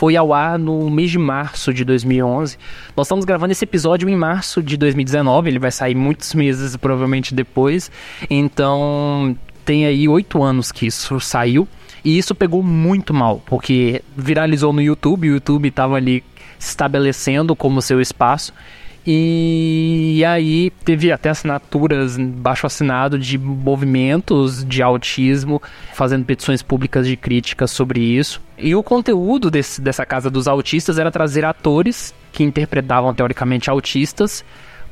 foi 0.00 0.16
ao 0.16 0.32
ar 0.32 0.58
no 0.58 0.88
mês 0.88 1.10
de 1.10 1.18
março 1.18 1.74
de 1.74 1.84
2011. 1.84 2.56
Nós 2.96 3.06
estamos 3.06 3.26
gravando 3.26 3.52
esse 3.52 3.64
episódio 3.64 4.08
em 4.08 4.16
março 4.16 4.62
de 4.62 4.78
2019, 4.78 5.50
ele 5.50 5.58
vai 5.58 5.70
sair 5.70 5.94
muitos 5.94 6.32
meses 6.32 6.74
provavelmente 6.74 7.34
depois. 7.34 7.90
Então 8.30 9.36
tem 9.62 9.84
aí 9.84 10.08
oito 10.08 10.42
anos 10.42 10.72
que 10.72 10.86
isso 10.86 11.20
saiu. 11.20 11.68
E 12.02 12.16
isso 12.16 12.34
pegou 12.34 12.62
muito 12.62 13.12
mal, 13.12 13.42
porque 13.44 14.02
viralizou 14.16 14.72
no 14.72 14.80
YouTube, 14.80 15.28
o 15.28 15.34
YouTube 15.34 15.68
estava 15.68 15.96
ali 15.96 16.24
se 16.58 16.70
estabelecendo 16.70 17.54
como 17.54 17.82
seu 17.82 18.00
espaço. 18.00 18.54
E 19.06 20.22
aí 20.26 20.70
teve 20.84 21.10
até 21.10 21.30
assinaturas 21.30 22.18
baixo 22.18 22.66
assinado 22.66 23.18
de 23.18 23.38
movimentos 23.38 24.64
de 24.64 24.82
autismo, 24.82 25.60
fazendo 25.94 26.24
petições 26.24 26.62
públicas 26.62 27.06
de 27.06 27.16
críticas 27.16 27.70
sobre 27.70 28.00
isso. 28.00 28.42
E 28.58 28.74
o 28.74 28.82
conteúdo 28.82 29.50
desse, 29.50 29.80
dessa 29.80 30.04
casa 30.04 30.28
dos 30.28 30.46
autistas 30.46 30.98
era 30.98 31.10
trazer 31.10 31.44
atores 31.44 32.14
que 32.32 32.44
interpretavam 32.44 33.14
teoricamente 33.14 33.70
autistas 33.70 34.44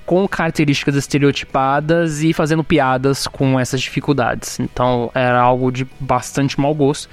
com 0.07 0.27
características 0.27 0.95
estereotipadas 0.95 2.23
e 2.23 2.33
fazendo 2.33 2.65
piadas 2.65 3.27
com 3.27 3.61
essas 3.61 3.79
dificuldades. 3.79 4.59
Então 4.59 5.11
era 5.15 5.39
algo 5.39 5.71
de 5.71 5.87
bastante 6.01 6.59
mau 6.59 6.75
gosto. 6.75 7.11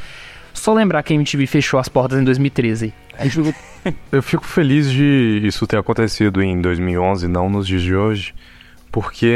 Só 0.54 0.74
lembrar 0.74 1.04
que 1.04 1.12
a 1.12 1.16
MTV 1.18 1.46
fechou 1.46 1.78
as 1.78 1.90
portas 1.90 2.18
em 2.18 2.24
2013. 2.24 2.94
Eu 4.12 4.24
fico 4.24 4.46
feliz 4.46 4.90
de 4.90 5.42
isso 5.44 5.68
ter 5.68 5.78
acontecido 5.78 6.42
em 6.42 6.60
2011, 6.60 7.28
não 7.28 7.50
nos 7.50 7.68
dias 7.68 7.82
de 7.82 7.96
hoje, 7.96 8.34
porque 8.92 9.36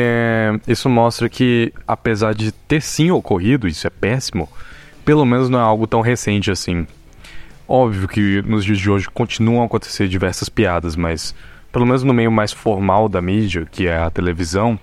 isso 0.67 0.89
mostra 0.89 1.29
que, 1.29 1.71
apesar 1.87 2.33
de 2.33 2.51
ter 2.51 2.81
sim 2.81 3.11
ocorrido, 3.11 3.67
isso 3.67 3.85
é 3.85 3.89
péssimo, 3.89 4.49
pelo 5.05 5.25
menos 5.25 5.49
não 5.49 5.59
é 5.59 5.61
algo 5.61 5.85
tão 5.85 6.01
recente 6.01 6.49
assim. 6.49 6.87
Óbvio 7.67 8.07
que 8.07 8.41
nos 8.41 8.65
dias 8.65 8.79
de 8.79 8.89
hoje 8.89 9.07
continuam 9.09 9.61
a 9.61 9.65
acontecer 9.65 10.07
diversas 10.07 10.49
piadas, 10.49 10.95
mas 10.95 11.35
pelo 11.71 11.85
menos 11.85 12.03
no 12.03 12.13
meio 12.13 12.31
mais 12.31 12.51
formal 12.51 13.07
da 13.07 13.21
mídia, 13.21 13.67
que 13.69 13.87
é 13.87 13.97
a 13.97 14.09
televisão, 14.09 14.79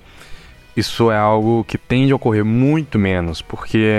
isso 0.76 1.10
é 1.10 1.18
algo 1.18 1.64
que 1.64 1.78
tende 1.78 2.12
a 2.12 2.16
ocorrer 2.16 2.44
muito 2.44 2.98
menos, 2.98 3.42
porque 3.42 3.90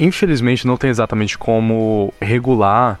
infelizmente 0.00 0.66
não 0.66 0.76
tem 0.76 0.90
exatamente 0.90 1.38
como 1.38 2.12
regular 2.20 2.98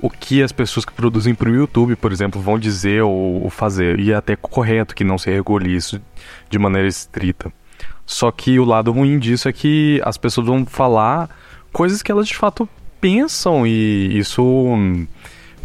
o 0.00 0.08
que 0.08 0.42
as 0.42 0.52
pessoas 0.52 0.84
que 0.84 0.92
produzem 0.92 1.34
para 1.34 1.50
o 1.50 1.54
YouTube, 1.54 1.96
por 1.96 2.12
exemplo, 2.12 2.40
vão 2.40 2.58
dizer 2.58 3.02
ou, 3.02 3.48
fazer. 3.50 3.98
E 3.98 4.12
é 4.12 4.14
até 4.14 4.36
correto 4.36 4.94
que 4.94 5.04
não 5.04 5.18
se 5.18 5.30
regule 5.30 5.74
isso 5.74 6.00
de 6.48 6.58
maneira 6.58 6.86
estrita. 6.86 7.52
Só 8.06 8.30
que 8.30 8.58
o 8.58 8.64
lado 8.64 8.92
ruim 8.92 9.18
disso 9.18 9.48
é 9.48 9.52
que 9.52 10.00
as 10.04 10.16
pessoas 10.16 10.46
vão 10.46 10.64
falar 10.64 11.28
coisas 11.72 12.02
que 12.02 12.10
elas 12.10 12.28
de 12.28 12.34
fato 12.34 12.68
pensam 13.00 13.66
e 13.66 14.18
isso 14.18 14.76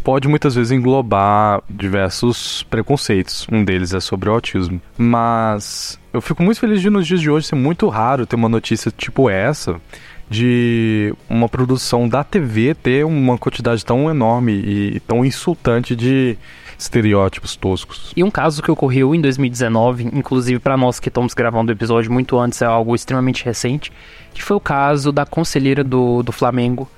pode 0.03 0.27
muitas 0.27 0.55
vezes 0.55 0.71
englobar 0.71 1.61
diversos 1.69 2.63
preconceitos. 2.63 3.47
Um 3.51 3.63
deles 3.63 3.93
é 3.93 3.99
sobre 3.99 4.29
o 4.29 4.33
autismo. 4.33 4.81
Mas 4.97 5.97
eu 6.11 6.21
fico 6.21 6.43
muito 6.43 6.59
feliz 6.59 6.81
de 6.81 6.89
nos 6.89 7.07
dias 7.07 7.21
de 7.21 7.29
hoje 7.29 7.47
ser 7.47 7.55
muito 7.55 7.87
raro 7.87 8.25
ter 8.25 8.35
uma 8.35 8.49
notícia 8.49 8.91
tipo 8.91 9.29
essa 9.29 9.79
de 10.29 11.13
uma 11.29 11.47
produção 11.47 12.07
da 12.07 12.23
TV 12.23 12.73
ter 12.73 13.05
uma 13.05 13.37
quantidade 13.37 13.85
tão 13.85 14.09
enorme 14.09 14.53
e 14.53 14.99
tão 15.01 15.23
insultante 15.23 15.95
de 15.95 16.37
estereótipos 16.77 17.55
toscos. 17.55 18.11
E 18.15 18.23
um 18.23 18.31
caso 18.31 18.61
que 18.61 18.71
ocorreu 18.71 19.13
em 19.13 19.21
2019, 19.21 20.09
inclusive 20.13 20.59
para 20.59 20.75
nós 20.75 20.99
que 20.99 21.09
estamos 21.09 21.33
gravando 21.33 21.71
o 21.71 21.75
episódio 21.75 22.11
muito 22.11 22.37
antes, 22.37 22.61
é 22.61 22.65
algo 22.65 22.95
extremamente 22.95 23.45
recente, 23.45 23.91
que 24.33 24.43
foi 24.43 24.57
o 24.57 24.59
caso 24.59 25.11
da 25.11 25.25
conselheira 25.25 25.83
do, 25.83 26.23
do 26.23 26.31
Flamengo, 26.31 26.89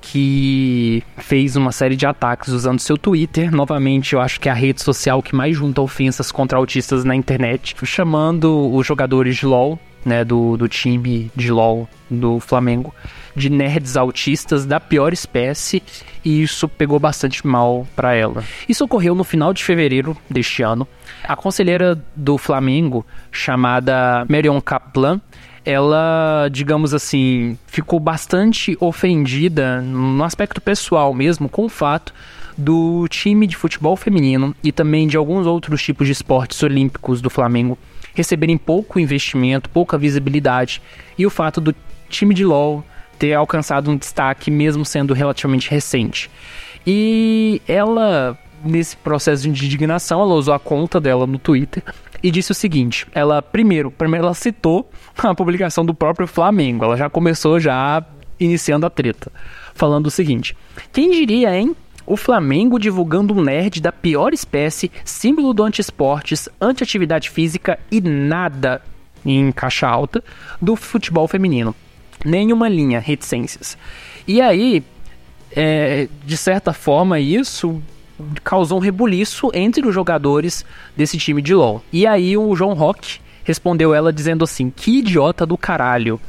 que 0.00 1.02
fez 1.16 1.54
uma 1.54 1.70
série 1.70 1.96
de 1.96 2.04
ataques 2.04 2.48
usando 2.48 2.80
seu 2.80 2.98
Twitter. 2.98 3.54
Novamente, 3.54 4.14
eu 4.14 4.20
acho 4.20 4.40
que 4.40 4.48
é 4.48 4.52
a 4.52 4.54
rede 4.54 4.82
social 4.82 5.22
que 5.22 5.34
mais 5.34 5.56
junta 5.56 5.80
ofensas 5.80 6.32
contra 6.32 6.58
autistas 6.58 7.04
na 7.04 7.14
internet, 7.14 7.74
chamando 7.84 8.72
os 8.74 8.86
jogadores 8.86 9.36
de 9.36 9.46
LoL 9.46 9.78
né, 10.04 10.24
do, 10.24 10.56
do 10.56 10.68
time 10.68 11.30
de 11.34 11.50
LoL 11.50 11.88
do 12.10 12.40
Flamengo, 12.40 12.94
de 13.34 13.48
nerds 13.48 13.96
autistas 13.96 14.66
da 14.66 14.78
pior 14.78 15.12
espécie, 15.12 15.82
e 16.24 16.42
isso 16.42 16.68
pegou 16.68 16.98
bastante 16.98 17.46
mal 17.46 17.86
para 17.96 18.14
ela. 18.14 18.44
Isso 18.68 18.84
ocorreu 18.84 19.14
no 19.14 19.24
final 19.24 19.52
de 19.52 19.64
fevereiro 19.64 20.16
deste 20.28 20.62
ano. 20.62 20.86
A 21.24 21.36
conselheira 21.36 22.02
do 22.14 22.36
Flamengo, 22.36 23.06
chamada 23.30 24.26
Marion 24.28 24.60
Kaplan, 24.60 25.20
ela, 25.64 26.48
digamos 26.50 26.92
assim, 26.92 27.56
ficou 27.66 28.00
bastante 28.00 28.76
ofendida 28.80 29.80
no 29.80 30.24
aspecto 30.24 30.60
pessoal 30.60 31.14
mesmo 31.14 31.48
com 31.48 31.64
o 31.64 31.68
fato 31.68 32.12
do 32.58 33.06
time 33.08 33.46
de 33.46 33.56
futebol 33.56 33.96
feminino 33.96 34.54
e 34.62 34.72
também 34.72 35.06
de 35.06 35.16
alguns 35.16 35.46
outros 35.46 35.82
tipos 35.82 36.06
de 36.06 36.12
esportes 36.12 36.62
olímpicos 36.62 37.20
do 37.20 37.30
Flamengo 37.30 37.78
receberem 38.14 38.56
pouco 38.56 39.00
investimento, 39.00 39.68
pouca 39.70 39.98
visibilidade, 39.98 40.82
e 41.18 41.26
o 41.26 41.30
fato 41.30 41.60
do 41.60 41.74
time 42.08 42.34
de 42.34 42.44
LoL 42.44 42.84
ter 43.18 43.34
alcançado 43.34 43.90
um 43.90 43.96
destaque 43.96 44.50
mesmo 44.50 44.84
sendo 44.84 45.14
relativamente 45.14 45.70
recente. 45.70 46.30
E 46.86 47.62
ela, 47.68 48.36
nesse 48.64 48.96
processo 48.96 49.42
de 49.42 49.48
indignação, 49.48 50.20
ela 50.20 50.34
usou 50.34 50.52
a 50.52 50.58
conta 50.58 51.00
dela 51.00 51.26
no 51.26 51.38
Twitter 51.38 51.82
e 52.22 52.30
disse 52.30 52.52
o 52.52 52.54
seguinte: 52.54 53.06
ela 53.14 53.40
primeiro, 53.40 53.90
primeiro 53.90 54.26
ela 54.26 54.34
citou 54.34 54.90
a 55.16 55.34
publicação 55.34 55.84
do 55.84 55.94
próprio 55.94 56.26
Flamengo. 56.26 56.84
Ela 56.84 56.96
já 56.96 57.08
começou 57.08 57.60
já 57.60 58.04
iniciando 58.38 58.86
a 58.86 58.90
treta, 58.90 59.30
falando 59.74 60.06
o 60.06 60.10
seguinte: 60.10 60.56
quem 60.92 61.10
diria, 61.10 61.56
hein? 61.56 61.76
O 62.06 62.16
Flamengo 62.16 62.78
divulgando 62.78 63.34
um 63.34 63.42
nerd 63.42 63.80
da 63.80 63.92
pior 63.92 64.32
espécie, 64.32 64.90
símbolo 65.04 65.54
do 65.54 65.62
anti-esportes, 65.62 66.48
anti-atividade 66.60 67.30
física 67.30 67.78
e 67.90 68.00
nada, 68.00 68.82
em 69.24 69.52
caixa 69.52 69.86
alta, 69.86 70.22
do 70.60 70.74
futebol 70.74 71.28
feminino. 71.28 71.74
Nenhuma 72.24 72.68
linha, 72.68 73.00
reticências. 73.00 73.76
E 74.26 74.40
aí, 74.40 74.82
é, 75.54 76.08
de 76.24 76.36
certa 76.36 76.72
forma, 76.72 77.20
isso 77.20 77.82
causou 78.44 78.78
um 78.78 78.80
rebuliço 78.80 79.50
entre 79.54 79.86
os 79.86 79.94
jogadores 79.94 80.64
desse 80.96 81.18
time 81.18 81.42
de 81.42 81.54
LoL. 81.54 81.82
E 81.92 82.06
aí 82.06 82.36
o 82.36 82.54
João 82.54 82.74
Rock 82.74 83.20
respondeu 83.44 83.94
ela 83.94 84.12
dizendo 84.12 84.44
assim: 84.44 84.70
Que 84.70 84.98
idiota 84.98 85.44
do 85.44 85.56
caralho 85.56 86.20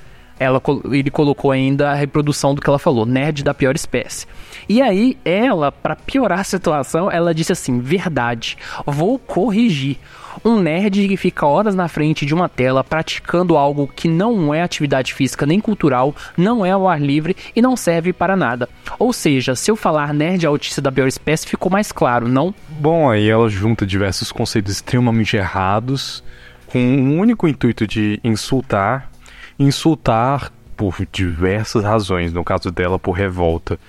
ela, 0.43 0.61
ele 0.91 1.09
colocou 1.09 1.51
ainda 1.51 1.91
a 1.91 1.93
reprodução 1.93 2.53
do 2.53 2.61
que 2.61 2.69
ela 2.69 2.79
falou, 2.79 3.05
nerd 3.05 3.43
da 3.43 3.53
pior 3.53 3.75
espécie. 3.75 4.27
E 4.67 4.81
aí, 4.81 5.17
ela, 5.25 5.71
para 5.71 5.95
piorar 5.95 6.39
a 6.39 6.43
situação, 6.43 7.11
ela 7.11 7.33
disse 7.33 7.51
assim: 7.51 7.79
verdade, 7.79 8.57
vou 8.85 9.17
corrigir. 9.19 9.97
Um 10.43 10.59
nerd 10.59 11.07
que 11.07 11.15
fica 11.15 11.45
horas 11.45 11.75
na 11.75 11.87
frente 11.87 12.25
de 12.25 12.33
uma 12.33 12.49
tela 12.49 12.83
praticando 12.83 13.55
algo 13.55 13.87
que 13.87 14.07
não 14.07 14.53
é 14.53 14.63
atividade 14.63 15.13
física 15.13 15.45
nem 15.45 15.59
cultural, 15.59 16.15
não 16.35 16.65
é 16.65 16.71
ao 16.71 16.87
ar 16.87 16.99
livre 16.99 17.35
e 17.55 17.61
não 17.61 17.77
serve 17.77 18.11
para 18.11 18.35
nada. 18.35 18.67
Ou 18.97 19.13
seja, 19.13 19.55
se 19.55 19.69
eu 19.69 19.75
falar 19.75 20.13
nerd 20.13 20.45
autista 20.45 20.81
da 20.81 20.91
pior 20.91 21.07
espécie, 21.07 21.47
ficou 21.47 21.71
mais 21.71 21.91
claro, 21.91 22.27
não? 22.27 22.53
Bom, 22.67 23.09
aí 23.09 23.29
ela 23.29 23.47
junta 23.47 23.85
diversos 23.85 24.31
conceitos 24.31 24.73
extremamente 24.73 25.37
errados 25.37 26.23
com 26.65 26.79
o 26.79 26.81
um 26.81 27.19
único 27.19 27.47
intuito 27.47 27.85
de 27.85 28.19
insultar 28.23 29.12
insultar 29.57 30.51
por 30.75 30.95
diversas 31.11 31.83
razões, 31.83 32.33
no 32.33 32.43
caso 32.43 32.71
dela 32.71 32.97
por 32.97 33.11
revolta. 33.11 33.79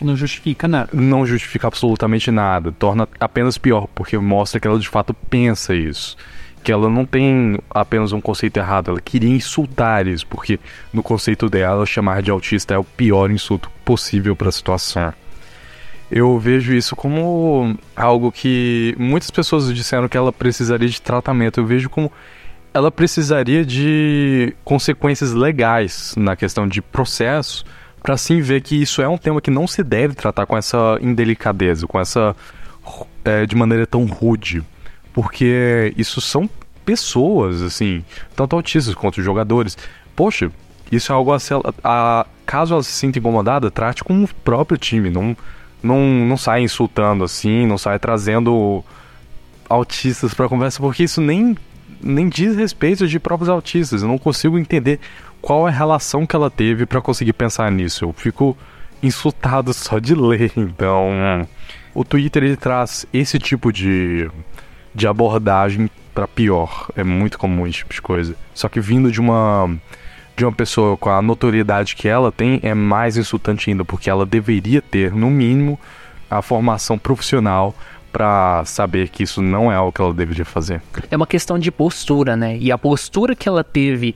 Não 0.00 0.16
justifica 0.16 0.66
nada. 0.66 0.90
Não 0.92 1.24
justifica 1.24 1.68
absolutamente 1.68 2.30
nada. 2.30 2.72
Torna 2.72 3.08
apenas 3.20 3.56
pior, 3.56 3.86
porque 3.94 4.18
mostra 4.18 4.60
que 4.60 4.66
ela 4.66 4.78
de 4.78 4.88
fato 4.88 5.14
pensa 5.14 5.74
isso. 5.74 6.16
Que 6.62 6.72
ela 6.72 6.88
não 6.88 7.04
tem 7.04 7.58
apenas 7.70 8.12
um 8.12 8.20
conceito 8.20 8.56
errado, 8.56 8.90
ela 8.90 9.00
queria 9.00 9.30
insultar 9.30 10.06
isso, 10.06 10.26
porque 10.26 10.58
no 10.92 11.02
conceito 11.02 11.48
dela, 11.48 11.84
chamar 11.84 12.22
de 12.22 12.30
autista 12.30 12.74
é 12.74 12.78
o 12.78 12.84
pior 12.84 13.30
insulto 13.30 13.70
possível 13.84 14.34
para 14.34 14.48
a 14.48 14.52
situação. 14.52 15.12
Eu 16.10 16.38
vejo 16.38 16.72
isso 16.72 16.94
como 16.94 17.76
algo 17.94 18.30
que 18.30 18.94
muitas 18.98 19.30
pessoas 19.30 19.74
disseram 19.74 20.08
que 20.08 20.16
ela 20.16 20.32
precisaria 20.32 20.88
de 20.88 21.00
tratamento. 21.00 21.60
Eu 21.60 21.66
vejo 21.66 21.90
como 21.90 22.10
ela 22.74 22.90
precisaria 22.90 23.64
de 23.64 24.54
consequências 24.64 25.32
legais 25.32 26.12
na 26.16 26.34
questão 26.34 26.66
de 26.66 26.82
processo 26.82 27.64
para 28.02 28.16
sim 28.16 28.40
ver 28.40 28.60
que 28.62 28.74
isso 28.74 29.00
é 29.00 29.08
um 29.08 29.16
tema 29.16 29.40
que 29.40 29.50
não 29.50 29.66
se 29.66 29.82
deve 29.82 30.14
tratar 30.14 30.44
com 30.44 30.56
essa 30.56 30.98
indelicadeza, 31.00 31.86
com 31.86 31.98
essa 31.98 32.36
é, 33.24 33.46
de 33.46 33.54
maneira 33.54 33.86
tão 33.86 34.04
rude, 34.04 34.62
porque 35.12 35.94
isso 35.96 36.20
são 36.20 36.50
pessoas, 36.84 37.62
assim, 37.62 38.04
tanto 38.36 38.56
autistas 38.56 38.94
quanto 38.94 39.22
jogadores. 39.22 39.78
Poxa, 40.14 40.50
isso 40.92 41.12
é 41.12 41.14
algo 41.14 41.32
a, 41.32 41.38
a 41.82 42.26
caso 42.44 42.74
ela 42.74 42.82
se 42.82 42.92
sinta 42.92 43.18
incomodada, 43.18 43.70
trate 43.70 44.04
com 44.04 44.24
o 44.24 44.28
próprio 44.28 44.76
time, 44.76 45.08
não 45.08 45.34
não, 45.82 46.00
não 46.00 46.36
sai 46.36 46.62
insultando 46.62 47.24
assim, 47.24 47.66
não 47.66 47.76
sai 47.76 47.98
trazendo 47.98 48.82
autistas 49.68 50.32
para 50.32 50.48
conversa, 50.48 50.80
porque 50.80 51.04
isso 51.04 51.20
nem 51.20 51.56
nem 52.04 52.28
diz 52.28 52.54
respeito 52.54 53.08
de 53.08 53.18
próprios 53.18 53.48
autistas. 53.48 54.02
Eu 54.02 54.08
não 54.08 54.18
consigo 54.18 54.58
entender 54.58 55.00
qual 55.40 55.66
é 55.66 55.70
a 55.70 55.74
relação 55.74 56.26
que 56.26 56.36
ela 56.36 56.50
teve 56.50 56.86
para 56.86 57.00
conseguir 57.00 57.32
pensar 57.32 57.70
nisso. 57.72 58.04
Eu 58.04 58.12
fico 58.12 58.56
insultado 59.02 59.72
só 59.74 59.98
de 59.98 60.14
ler. 60.14 60.52
Então, 60.56 61.48
o 61.94 62.04
Twitter 62.04 62.44
ele 62.44 62.56
traz 62.56 63.06
esse 63.12 63.38
tipo 63.38 63.72
de, 63.72 64.30
de 64.94 65.06
abordagem 65.06 65.90
para 66.14 66.28
pior. 66.28 66.88
É 66.94 67.02
muito 67.02 67.38
comum 67.38 67.66
esse 67.66 67.78
tipo 67.78 67.94
de 67.94 68.02
coisa. 68.02 68.36
Só 68.52 68.68
que 68.68 68.80
vindo 68.80 69.10
de 69.10 69.20
uma 69.20 69.70
de 70.36 70.44
uma 70.44 70.52
pessoa 70.52 70.96
com 70.96 71.10
a 71.10 71.22
notoriedade 71.22 71.94
que 71.94 72.08
ela 72.08 72.32
tem 72.32 72.58
é 72.64 72.74
mais 72.74 73.16
insultante 73.16 73.70
ainda, 73.70 73.84
porque 73.84 74.10
ela 74.10 74.26
deveria 74.26 74.82
ter, 74.82 75.12
no 75.12 75.30
mínimo, 75.30 75.78
a 76.28 76.42
formação 76.42 76.98
profissional 76.98 77.72
para 78.14 78.64
saber 78.64 79.08
que 79.08 79.24
isso 79.24 79.42
não 79.42 79.72
é 79.72 79.74
algo 79.74 79.90
que 79.90 80.00
ela 80.00 80.14
deveria 80.14 80.44
fazer. 80.44 80.80
É 81.10 81.16
uma 81.16 81.26
questão 81.26 81.58
de 81.58 81.72
postura, 81.72 82.36
né? 82.36 82.56
E 82.58 82.70
a 82.70 82.78
postura 82.78 83.34
que 83.34 83.48
ela 83.48 83.64
teve 83.64 84.14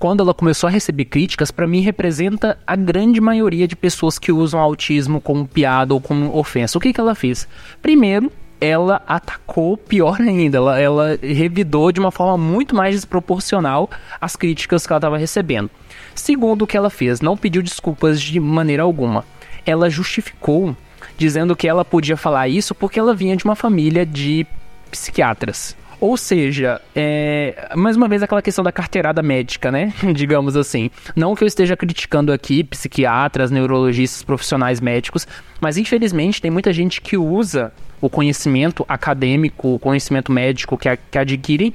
quando 0.00 0.20
ela 0.20 0.34
começou 0.34 0.66
a 0.66 0.70
receber 0.70 1.04
críticas, 1.04 1.52
para 1.52 1.64
mim 1.64 1.80
representa 1.80 2.58
a 2.66 2.74
grande 2.74 3.20
maioria 3.20 3.68
de 3.68 3.76
pessoas 3.76 4.18
que 4.18 4.32
usam 4.32 4.58
autismo 4.58 5.20
como 5.20 5.46
piada 5.46 5.94
ou 5.94 6.00
como 6.00 6.36
ofensa. 6.36 6.76
O 6.76 6.80
que, 6.80 6.92
que 6.92 7.00
ela 7.00 7.14
fez? 7.14 7.46
Primeiro, 7.80 8.32
ela 8.60 9.00
atacou 9.06 9.76
pior 9.76 10.20
ainda, 10.20 10.58
ela, 10.58 10.80
ela 10.80 11.18
revidou 11.22 11.92
de 11.92 12.00
uma 12.00 12.10
forma 12.10 12.36
muito 12.36 12.74
mais 12.74 12.96
desproporcional 12.96 13.88
as 14.20 14.34
críticas 14.34 14.84
que 14.84 14.92
ela 14.92 14.98
estava 14.98 15.16
recebendo. 15.16 15.70
Segundo, 16.16 16.62
o 16.62 16.66
que 16.66 16.76
ela 16.76 16.90
fez? 16.90 17.20
Não 17.20 17.36
pediu 17.36 17.62
desculpas 17.62 18.20
de 18.20 18.40
maneira 18.40 18.82
alguma. 18.82 19.24
Ela 19.64 19.88
justificou 19.88 20.76
dizendo 21.16 21.56
que 21.56 21.68
ela 21.68 21.84
podia 21.84 22.16
falar 22.16 22.48
isso 22.48 22.74
porque 22.74 22.98
ela 22.98 23.14
vinha 23.14 23.36
de 23.36 23.44
uma 23.44 23.56
família 23.56 24.04
de 24.04 24.46
psiquiatras. 24.90 25.76
Ou 25.98 26.16
seja, 26.16 26.80
é, 26.94 27.70
mais 27.74 27.96
uma 27.96 28.06
vez 28.06 28.22
aquela 28.22 28.42
questão 28.42 28.62
da 28.62 28.70
carteirada 28.70 29.22
médica, 29.22 29.72
né? 29.72 29.94
Digamos 30.14 30.56
assim. 30.56 30.90
Não 31.14 31.34
que 31.34 31.42
eu 31.42 31.48
esteja 31.48 31.76
criticando 31.76 32.32
aqui 32.32 32.62
psiquiatras, 32.62 33.50
neurologistas, 33.50 34.22
profissionais 34.22 34.80
médicos, 34.80 35.26
mas 35.60 35.78
infelizmente 35.78 36.40
tem 36.40 36.50
muita 36.50 36.72
gente 36.72 37.00
que 37.00 37.16
usa 37.16 37.72
o 38.00 38.10
conhecimento 38.10 38.84
acadêmico, 38.86 39.74
o 39.74 39.78
conhecimento 39.78 40.30
médico 40.30 40.76
que, 40.76 40.88
que 41.10 41.18
adquirem 41.18 41.72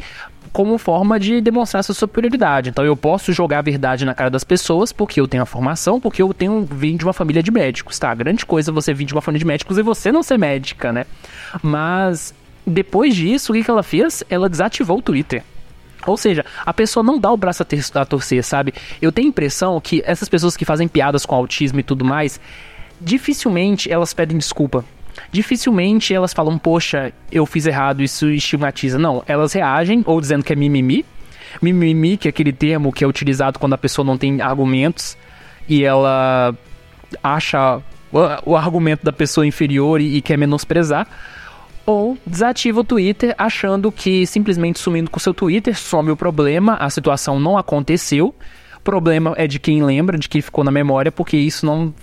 como 0.51 0.77
forma 0.77 1.19
de 1.19 1.39
demonstrar 1.39 1.83
sua 1.83 1.95
superioridade. 1.95 2.69
Então 2.69 2.83
eu 2.83 2.95
posso 2.95 3.31
jogar 3.31 3.59
a 3.59 3.61
verdade 3.61 4.05
na 4.05 4.13
cara 4.13 4.29
das 4.29 4.43
pessoas 4.43 4.91
porque 4.91 5.19
eu 5.19 5.27
tenho 5.27 5.43
a 5.43 5.45
formação, 5.45 5.99
porque 5.99 6.21
eu 6.21 6.33
tenho 6.33 6.65
vim 6.65 6.97
de 6.97 7.05
uma 7.05 7.13
família 7.13 7.41
de 7.41 7.51
médicos, 7.51 7.97
tá? 7.97 8.13
grande 8.13 8.45
coisa 8.45 8.71
você 8.71 8.93
vir 8.93 9.05
de 9.05 9.13
uma 9.13 9.21
família 9.21 9.39
de 9.39 9.45
médicos 9.45 9.77
e 9.77 9.81
você 9.81 10.11
não 10.11 10.21
ser 10.21 10.37
médica, 10.37 10.91
né? 10.91 11.05
Mas 11.61 12.33
depois 12.65 13.15
disso, 13.15 13.51
o 13.51 13.55
que, 13.55 13.63
que 13.63 13.71
ela 13.71 13.83
fez? 13.83 14.23
Ela 14.29 14.49
desativou 14.49 14.99
o 14.99 15.01
Twitter. 15.01 15.43
Ou 16.05 16.17
seja, 16.17 16.45
a 16.65 16.73
pessoa 16.73 17.03
não 17.03 17.19
dá 17.19 17.31
o 17.31 17.37
braço 17.37 17.61
a, 17.61 17.65
ter, 17.65 17.83
a 17.93 18.05
torcer, 18.05 18.43
sabe? 18.43 18.73
Eu 19.01 19.11
tenho 19.11 19.27
a 19.27 19.29
impressão 19.29 19.79
que 19.79 20.01
essas 20.05 20.27
pessoas 20.27 20.57
que 20.57 20.65
fazem 20.65 20.87
piadas 20.87 21.25
com 21.25 21.35
autismo 21.35 21.79
e 21.79 21.83
tudo 21.83 22.03
mais, 22.03 22.39
dificilmente 22.99 23.91
elas 23.91 24.13
pedem 24.13 24.37
desculpa. 24.37 24.83
Dificilmente 25.31 26.13
elas 26.13 26.33
falam, 26.33 26.57
poxa, 26.57 27.13
eu 27.31 27.45
fiz 27.45 27.65
errado, 27.65 28.01
isso 28.01 28.29
estigmatiza. 28.29 28.97
Não, 28.97 29.23
elas 29.27 29.53
reagem 29.53 30.03
ou 30.05 30.19
dizendo 30.19 30.43
que 30.43 30.53
é 30.53 30.55
mimimi. 30.55 31.05
Mimimi, 31.61 32.17
que 32.17 32.27
é 32.27 32.29
aquele 32.29 32.53
termo 32.53 32.91
que 32.91 33.03
é 33.03 33.07
utilizado 33.07 33.59
quando 33.59 33.73
a 33.73 33.77
pessoa 33.77 34.05
não 34.05 34.17
tem 34.17 34.41
argumentos 34.41 35.17
e 35.67 35.83
ela 35.83 36.55
acha 37.21 37.81
o, 38.45 38.55
argumento 38.55 39.03
da 39.03 39.11
pessoa 39.11 39.45
inferior 39.45 39.99
e, 40.01 40.17
e 40.17 40.21
quer 40.21 40.37
menosprezar 40.37 41.07
ou 41.85 42.17
desativa 42.25 42.81
o 42.81 42.83
Twitter 42.83 43.33
achando 43.37 43.91
que 43.91 44.25
simplesmente 44.25 44.79
sumindo 44.79 45.09
com 45.09 45.19
seu 45.19 45.33
Twitter 45.33 45.77
some 45.77 46.11
o 46.11 46.15
problema, 46.15 46.75
a 46.75 46.89
situação 46.89 47.39
não 47.39 47.57
aconteceu. 47.57 48.35
O 48.77 48.81
problema 48.81 49.33
é 49.37 49.47
de 49.47 49.59
quem 49.59 49.83
lembra, 49.83 50.17
de 50.17 50.29
quem 50.29 50.41
ficou 50.41 50.63
na 50.63 50.71
memória, 50.71 51.11
porque 51.11 51.37
isso 51.37 51.65
não 51.65 51.93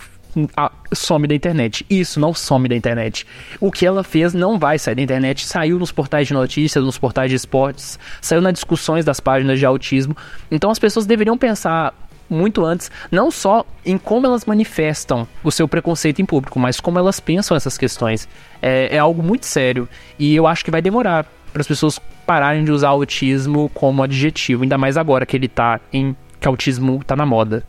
some 0.92 1.26
da 1.26 1.34
internet. 1.34 1.84
Isso 1.88 2.20
não 2.20 2.34
some 2.34 2.68
da 2.68 2.76
internet. 2.76 3.26
O 3.60 3.72
que 3.72 3.86
ela 3.86 4.04
fez 4.04 4.34
não 4.34 4.58
vai 4.58 4.78
sair 4.78 4.94
da 4.94 5.02
internet. 5.02 5.46
Saiu 5.46 5.78
nos 5.78 5.90
portais 5.90 6.28
de 6.28 6.34
notícias, 6.34 6.84
nos 6.84 6.98
portais 6.98 7.30
de 7.30 7.36
esportes, 7.36 7.98
saiu 8.20 8.40
nas 8.40 8.52
discussões 8.52 9.04
das 9.04 9.20
páginas 9.20 9.58
de 9.58 9.66
autismo. 9.66 10.16
Então 10.50 10.70
as 10.70 10.78
pessoas 10.78 11.06
deveriam 11.06 11.36
pensar 11.36 11.94
muito 12.30 12.64
antes, 12.64 12.90
não 13.10 13.30
só 13.30 13.64
em 13.84 13.96
como 13.96 14.26
elas 14.26 14.44
manifestam 14.44 15.26
o 15.42 15.50
seu 15.50 15.66
preconceito 15.66 16.20
em 16.20 16.26
público, 16.26 16.58
mas 16.58 16.78
como 16.78 16.98
elas 16.98 17.18
pensam 17.20 17.56
essas 17.56 17.78
questões. 17.78 18.28
É, 18.60 18.96
é 18.96 18.98
algo 18.98 19.22
muito 19.22 19.46
sério 19.46 19.88
e 20.18 20.34
eu 20.34 20.46
acho 20.46 20.64
que 20.64 20.70
vai 20.70 20.82
demorar 20.82 21.24
para 21.52 21.62
as 21.62 21.66
pessoas 21.66 21.98
pararem 22.26 22.64
de 22.64 22.70
usar 22.70 22.88
autismo 22.88 23.70
como 23.72 24.02
adjetivo, 24.02 24.62
ainda 24.62 24.76
mais 24.76 24.96
agora 24.96 25.24
que 25.24 25.36
ele 25.36 25.48
tá 25.48 25.80
em 25.92 26.14
que 26.38 26.46
autismo 26.46 27.02
tá 27.04 27.16
na 27.16 27.26
moda. 27.26 27.64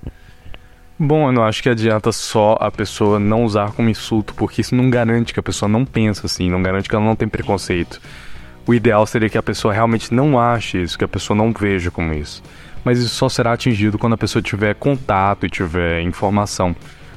Bom, 0.99 1.27
eu 1.27 1.31
não 1.31 1.43
acho 1.43 1.63
que 1.63 1.69
adianta 1.69 2.12
só 2.12 2.57
a 2.59 2.69
pessoa 2.69 3.19
não 3.19 3.45
usar 3.45 3.71
como 3.71 3.89
insulto, 3.89 4.33
porque 4.33 4.62
isso 4.62 4.75
não 4.75 4.89
garante 4.89 5.33
que 5.33 5.39
a 5.39 5.43
pessoa 5.43 5.69
não 5.69 5.85
pensa 5.85 6.25
assim, 6.25 6.49
não 6.49 6.62
garante 6.62 6.89
que 6.89 6.95
ela 6.95 7.05
não 7.05 7.15
tem 7.15 7.27
preconceito. 7.27 8.01
O 8.67 8.73
ideal 8.73 9.05
seria 9.07 9.29
que 9.29 9.38
a 9.38 9.43
pessoa 9.43 9.73
realmente 9.73 10.13
não 10.13 10.38
ache 10.38 10.81
isso, 10.83 10.97
que 10.97 11.05
a 11.05 11.07
pessoa 11.07 11.38
não 11.38 11.53
veja 11.53 11.89
como 11.89 12.13
isso 12.13 12.43
mas 12.83 12.99
isso 12.99 13.15
só 13.15 13.29
será 13.29 13.53
atingido 13.53 13.97
quando 13.97 14.13
a 14.13 14.17
pessoa 14.17 14.41
tiver 14.41 14.75
contato 14.75 15.45
e 15.45 15.49
tiver 15.49 16.01
informação. 16.01 16.75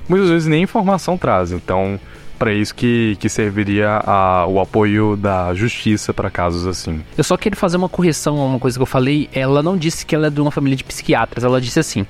Muitas 0.09 0.29
vezes 0.29 0.49
nem 0.49 0.62
informação 0.62 1.16
traz, 1.16 1.53
então 1.53 1.99
para 2.38 2.53
isso 2.53 2.75
que, 2.75 3.16
que 3.21 3.29
serviria 3.29 4.03
a, 4.05 4.47
o 4.49 4.59
apoio 4.59 5.16
da 5.16 5.55
justiça 5.55 6.12
para 6.12 6.29
casos 6.29 6.66
assim. 6.66 7.01
Eu 7.16 7.23
só 7.23 7.37
quero 7.37 7.57
fazer 7.57 7.77
uma 7.77 7.88
correção 7.88 8.40
a 8.40 8.45
uma 8.45 8.59
coisa 8.59 8.77
que 8.77 8.83
eu 8.83 8.87
falei. 8.87 9.29
Ela 9.33 9.62
não 9.62 9.77
disse 9.77 10.05
que 10.05 10.12
ela 10.12 10.27
é 10.27 10.31
de 10.31 10.40
uma 10.40 10.51
família 10.51 10.77
de 10.77 10.83
psiquiatras, 10.83 11.45
ela 11.45 11.61
disse 11.61 11.79
assim. 11.79 12.05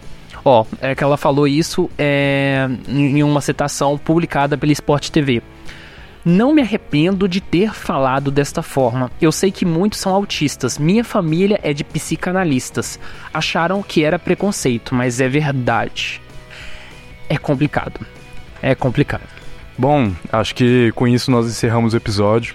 Ó, 0.44 0.64
é 0.80 0.94
que 0.94 1.04
ela 1.04 1.16
falou 1.16 1.46
isso 1.46 1.88
é, 1.96 2.68
em 2.88 3.22
uma 3.22 3.40
citação 3.40 3.96
publicada 3.96 4.58
pela 4.58 4.72
Sport 4.72 5.10
TV. 5.10 5.42
Não 6.24 6.54
me 6.54 6.62
arrependo 6.62 7.28
de 7.28 7.40
ter 7.40 7.72
falado 7.74 8.30
desta 8.30 8.62
forma. 8.62 9.10
Eu 9.20 9.32
sei 9.32 9.50
que 9.50 9.64
muitos 9.64 9.98
são 9.98 10.14
autistas. 10.14 10.78
Minha 10.78 11.02
família 11.02 11.58
é 11.62 11.72
de 11.72 11.82
psicanalistas. 11.82 12.98
Acharam 13.34 13.82
que 13.82 14.04
era 14.04 14.18
preconceito, 14.18 14.94
mas 14.94 15.20
é 15.20 15.28
verdade. 15.28 16.20
É 17.28 17.36
complicado. 17.36 18.00
É 18.60 18.74
complicado. 18.74 19.26
Bom, 19.76 20.12
acho 20.30 20.54
que 20.54 20.92
com 20.94 21.08
isso 21.08 21.30
nós 21.30 21.46
encerramos 21.46 21.92
o 21.92 21.96
episódio. 21.96 22.54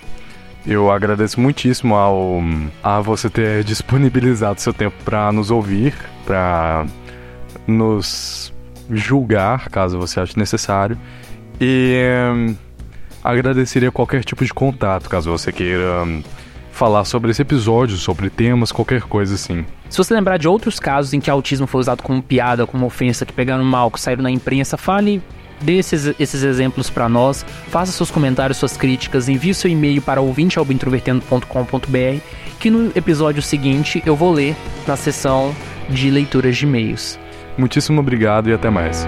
Eu 0.65 0.91
agradeço 0.91 1.39
muitíssimo 1.39 1.95
ao 1.95 2.41
a 2.81 3.01
você 3.01 3.29
ter 3.29 3.63
disponibilizado 3.63 4.61
seu 4.61 4.73
tempo 4.73 4.95
para 5.03 5.31
nos 5.31 5.51
ouvir, 5.51 5.93
para 6.25 6.85
nos 7.67 8.53
julgar, 8.89 9.69
caso 9.69 9.99
você 9.99 10.19
ache 10.19 10.37
necessário. 10.37 10.97
E 11.59 11.99
agradeceria 13.23 13.91
qualquer 13.91 14.23
tipo 14.23 14.45
de 14.45 14.53
contato, 14.53 15.09
caso 15.09 15.29
você 15.29 15.51
queira 15.51 16.03
hum, 16.03 16.23
falar 16.71 17.03
sobre 17.03 17.31
esse 17.31 17.41
episódio, 17.41 17.97
sobre 17.97 18.29
temas, 18.29 18.71
qualquer 18.71 19.01
coisa 19.01 19.35
assim. 19.35 19.65
Se 19.89 19.97
você 19.97 20.13
lembrar 20.13 20.37
de 20.37 20.47
outros 20.47 20.79
casos 20.79 21.13
em 21.13 21.19
que 21.19 21.29
autismo 21.29 21.67
foi 21.67 21.81
usado 21.81 22.03
como 22.03 22.21
piada, 22.21 22.67
como 22.67 22.85
ofensa, 22.85 23.25
que 23.25 23.33
pegaram 23.33 23.63
mal, 23.63 23.91
que 23.91 23.99
saíram 23.99 24.23
na 24.23 24.31
imprensa, 24.31 24.77
fale 24.77 25.21
desses 25.59 26.13
esses 26.19 26.43
exemplos 26.43 26.89
para 26.89 27.09
nós, 27.09 27.45
faça 27.69 27.91
seus 27.91 28.11
comentários, 28.11 28.57
suas 28.57 28.77
críticas, 28.77 29.27
envie 29.27 29.53
seu 29.53 29.71
e-mail 29.71 30.01
para 30.01 30.21
ouvintealbointrovertendo.com.br 30.21 32.21
que 32.59 32.69
no 32.69 32.91
episódio 32.95 33.41
seguinte 33.41 34.01
eu 34.05 34.15
vou 34.15 34.31
ler 34.31 34.55
na 34.87 34.95
sessão 34.95 35.55
de 35.89 36.09
leituras 36.09 36.57
de 36.57 36.65
e-mails. 36.65 37.19
Muitíssimo 37.57 37.99
obrigado 37.99 38.49
e 38.49 38.53
até 38.53 38.69
mais. 38.69 39.07